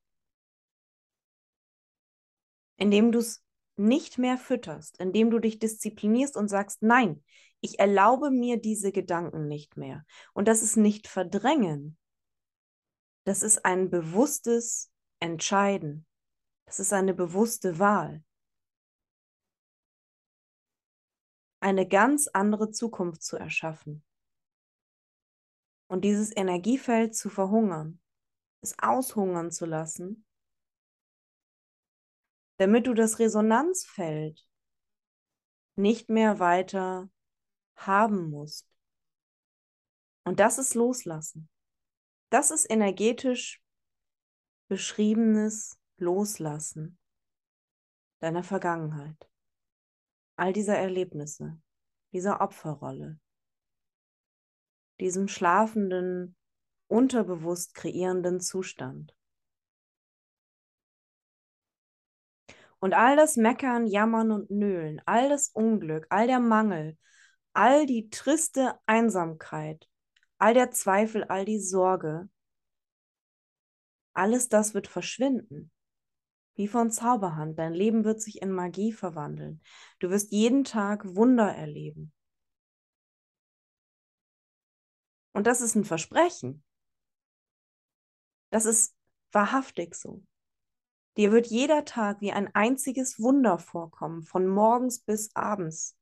indem 2.76 3.12
du 3.12 3.20
es 3.20 3.42
nicht 3.76 4.18
mehr 4.18 4.36
fütterst, 4.36 4.98
indem 4.98 5.30
du 5.30 5.38
dich 5.38 5.58
disziplinierst 5.58 6.36
und 6.36 6.48
sagst, 6.48 6.82
nein, 6.82 7.24
ich 7.60 7.78
erlaube 7.78 8.30
mir 8.30 8.58
diese 8.58 8.92
Gedanken 8.92 9.48
nicht 9.48 9.76
mehr. 9.76 10.04
Und 10.34 10.48
das 10.48 10.62
ist 10.62 10.76
nicht 10.76 11.08
verdrängen. 11.08 11.96
Das 13.24 13.42
ist 13.42 13.64
ein 13.64 13.88
bewusstes 13.88 14.92
Entscheiden. 15.18 16.06
Das 16.66 16.78
ist 16.78 16.92
eine 16.92 17.14
bewusste 17.14 17.78
Wahl. 17.78 18.22
Eine 21.64 21.88
ganz 21.88 22.28
andere 22.28 22.72
Zukunft 22.72 23.22
zu 23.22 23.38
erschaffen. 23.38 24.04
Und 25.86 26.02
dieses 26.04 26.36
Energiefeld 26.36 27.16
zu 27.16 27.30
verhungern, 27.30 28.02
es 28.60 28.78
aushungern 28.78 29.50
zu 29.50 29.64
lassen, 29.64 30.26
damit 32.58 32.86
du 32.86 32.92
das 32.92 33.18
Resonanzfeld 33.18 34.46
nicht 35.76 36.10
mehr 36.10 36.38
weiter 36.38 37.10
haben 37.76 38.28
musst. 38.28 38.68
Und 40.24 40.40
das 40.40 40.58
ist 40.58 40.74
Loslassen. 40.74 41.48
Das 42.28 42.50
ist 42.50 42.70
energetisch 42.70 43.62
beschriebenes 44.68 45.78
Loslassen 45.96 46.98
deiner 48.20 48.42
Vergangenheit 48.42 49.30
all 50.36 50.52
dieser 50.52 50.76
Erlebnisse, 50.76 51.60
dieser 52.12 52.40
Opferrolle, 52.40 53.18
diesem 55.00 55.28
schlafenden, 55.28 56.36
unterbewusst 56.86 57.74
kreierenden 57.74 58.40
Zustand. 58.40 59.16
Und 62.78 62.92
all 62.92 63.16
das 63.16 63.36
Meckern, 63.36 63.86
Jammern 63.86 64.30
und 64.30 64.50
Nölen, 64.50 65.00
all 65.06 65.28
das 65.28 65.48
Unglück, 65.48 66.06
all 66.10 66.26
der 66.26 66.40
Mangel, 66.40 66.98
all 67.54 67.86
die 67.86 68.10
triste 68.10 68.78
Einsamkeit, 68.84 69.88
all 70.38 70.52
der 70.52 70.70
Zweifel, 70.70 71.24
all 71.24 71.44
die 71.44 71.60
Sorge, 71.60 72.28
alles 74.12 74.48
das 74.48 74.74
wird 74.74 74.86
verschwinden. 74.86 75.72
Wie 76.56 76.68
von 76.68 76.90
Zauberhand, 76.90 77.58
dein 77.58 77.74
Leben 77.74 78.04
wird 78.04 78.20
sich 78.20 78.40
in 78.40 78.52
Magie 78.52 78.92
verwandeln. 78.92 79.60
Du 79.98 80.10
wirst 80.10 80.30
jeden 80.30 80.64
Tag 80.64 81.04
Wunder 81.16 81.52
erleben. 81.52 82.12
Und 85.32 85.48
das 85.48 85.60
ist 85.60 85.74
ein 85.74 85.84
Versprechen. 85.84 86.62
Das 88.50 88.66
ist 88.66 88.96
wahrhaftig 89.32 89.96
so. 89.96 90.22
Dir 91.16 91.32
wird 91.32 91.48
jeder 91.48 91.84
Tag 91.84 92.20
wie 92.20 92.30
ein 92.30 92.54
einziges 92.54 93.20
Wunder 93.20 93.58
vorkommen, 93.58 94.22
von 94.22 94.46
morgens 94.46 95.00
bis 95.00 95.34
abends. 95.34 95.96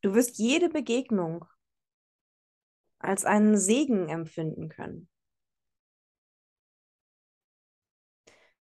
Du 0.00 0.14
wirst 0.14 0.38
jede 0.38 0.70
Begegnung 0.70 1.44
als 2.98 3.24
einen 3.24 3.58
Segen 3.58 4.08
empfinden 4.08 4.68
können. 4.68 5.08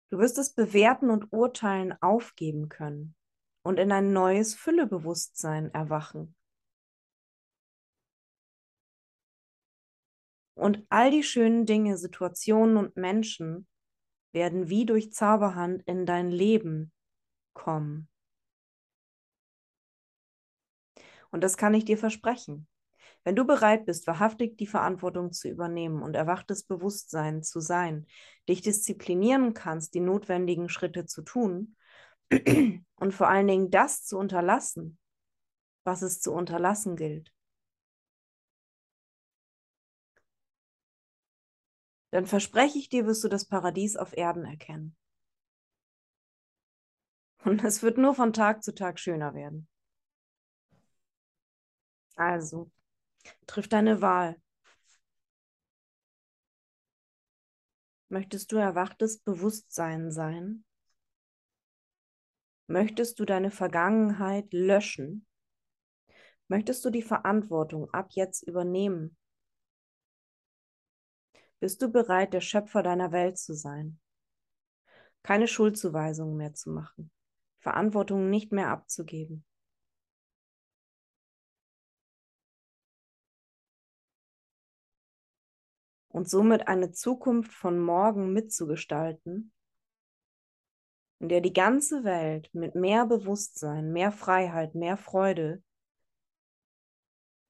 Du 0.09 0.19
wirst 0.19 0.37
das 0.37 0.53
Bewerten 0.53 1.09
und 1.09 1.33
Urteilen 1.33 1.93
aufgeben 2.01 2.69
können 2.69 3.15
und 3.63 3.77
in 3.77 3.91
ein 3.91 4.13
neues 4.13 4.55
Füllebewusstsein 4.55 5.73
erwachen. 5.73 6.35
Und 10.55 10.85
all 10.89 11.11
die 11.11 11.23
schönen 11.23 11.65
Dinge, 11.65 11.97
Situationen 11.97 12.77
und 12.77 12.95
Menschen 12.95 13.67
werden 14.31 14.69
wie 14.69 14.85
durch 14.85 15.11
Zauberhand 15.11 15.83
in 15.83 16.05
dein 16.05 16.31
Leben 16.31 16.91
kommen. 17.53 18.09
Und 21.29 21.43
das 21.43 21.57
kann 21.57 21.73
ich 21.73 21.85
dir 21.85 21.97
versprechen. 21.97 22.67
Wenn 23.27 23.35
du 23.35 23.43
bereit 23.43 23.85
bist, 23.85 24.07
wahrhaftig 24.07 24.57
die 24.57 24.67
Verantwortung 24.67 25.33
zu 25.33 25.49
übernehmen 25.49 26.01
und 26.01 26.15
erwachtes 26.15 26.63
Bewusstsein 26.63 27.43
zu 27.43 27.59
sein, 27.59 28.07
dich 28.47 28.61
disziplinieren 28.61 29.53
kannst, 29.53 29.95
die 29.95 29.99
notwendigen 29.99 30.69
Schritte 30.69 31.05
zu 31.07 31.23
tun 31.23 31.75
und 32.31 33.11
vor 33.11 33.27
allen 33.27 33.47
Dingen 33.47 33.69
das 33.69 34.05
zu 34.05 34.17
unterlassen, 34.17 34.97
was 35.83 36.03
es 36.03 36.21
zu 36.21 36.31
unterlassen 36.31 36.95
gilt, 36.95 37.33
dann 42.11 42.27
verspreche 42.27 42.79
ich 42.79 42.87
dir, 42.87 43.05
wirst 43.07 43.25
du 43.25 43.27
das 43.27 43.43
Paradies 43.43 43.97
auf 43.97 44.15
Erden 44.15 44.45
erkennen. 44.45 44.95
Und 47.43 47.61
es 47.65 47.83
wird 47.83 47.97
nur 47.97 48.15
von 48.15 48.31
Tag 48.31 48.63
zu 48.63 48.73
Tag 48.73 48.97
schöner 49.01 49.33
werden. 49.33 49.67
Also, 52.15 52.71
Triff 53.47 53.67
deine 53.67 54.01
Wahl. 54.01 54.35
Möchtest 58.09 58.51
du 58.51 58.57
erwachtes 58.57 59.19
Bewusstsein 59.19 60.11
sein? 60.11 60.63
Möchtest 62.67 63.19
du 63.19 63.25
deine 63.25 63.51
Vergangenheit 63.51 64.51
löschen? 64.51 65.25
Möchtest 66.49 66.83
du 66.85 66.89
die 66.89 67.01
Verantwortung 67.01 67.89
ab 67.93 68.09
jetzt 68.11 68.43
übernehmen? 68.43 69.17
Bist 71.59 71.81
du 71.81 71.91
bereit, 71.91 72.33
der 72.33 72.41
Schöpfer 72.41 72.83
deiner 72.83 73.11
Welt 73.11 73.37
zu 73.37 73.53
sein? 73.53 73.99
Keine 75.23 75.47
Schuldzuweisungen 75.47 76.37
mehr 76.37 76.53
zu 76.53 76.69
machen, 76.69 77.11
Verantwortung 77.59 78.29
nicht 78.29 78.51
mehr 78.51 78.69
abzugeben. 78.69 79.43
Und 86.17 86.27
somit 86.27 86.67
eine 86.67 86.91
Zukunft 86.91 87.53
von 87.53 87.77
morgen 87.77 88.33
mitzugestalten, 88.33 89.53
in 91.19 91.29
der 91.29 91.41
die 91.41 91.53
ganze 91.53 92.03
Welt 92.03 92.49
mit 92.55 92.73
mehr 92.73 93.05
Bewusstsein, 93.05 93.93
mehr 93.93 94.11
Freiheit, 94.11 94.73
mehr 94.73 94.97
Freude 94.97 95.61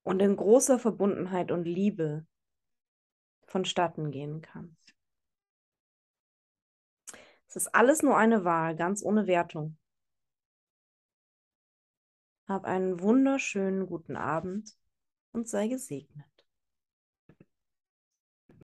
und 0.03 0.21
in 0.21 0.35
großer 0.35 0.79
Verbundenheit 0.79 1.53
und 1.53 1.63
Liebe 1.63 2.27
vonstatten 3.45 4.11
gehen 4.11 4.41
kann. 4.41 4.75
Es 7.47 7.55
ist 7.55 7.73
alles 7.73 8.03
nur 8.03 8.17
eine 8.17 8.43
Wahl, 8.43 8.75
ganz 8.75 9.01
ohne 9.01 9.27
Wertung. 9.27 9.77
Hab 12.49 12.65
einen 12.65 12.99
wunderschönen 12.99 13.87
guten 13.87 14.17
Abend 14.17 14.77
und 15.31 15.47
sei 15.47 15.69
gesegnet. 15.69 16.36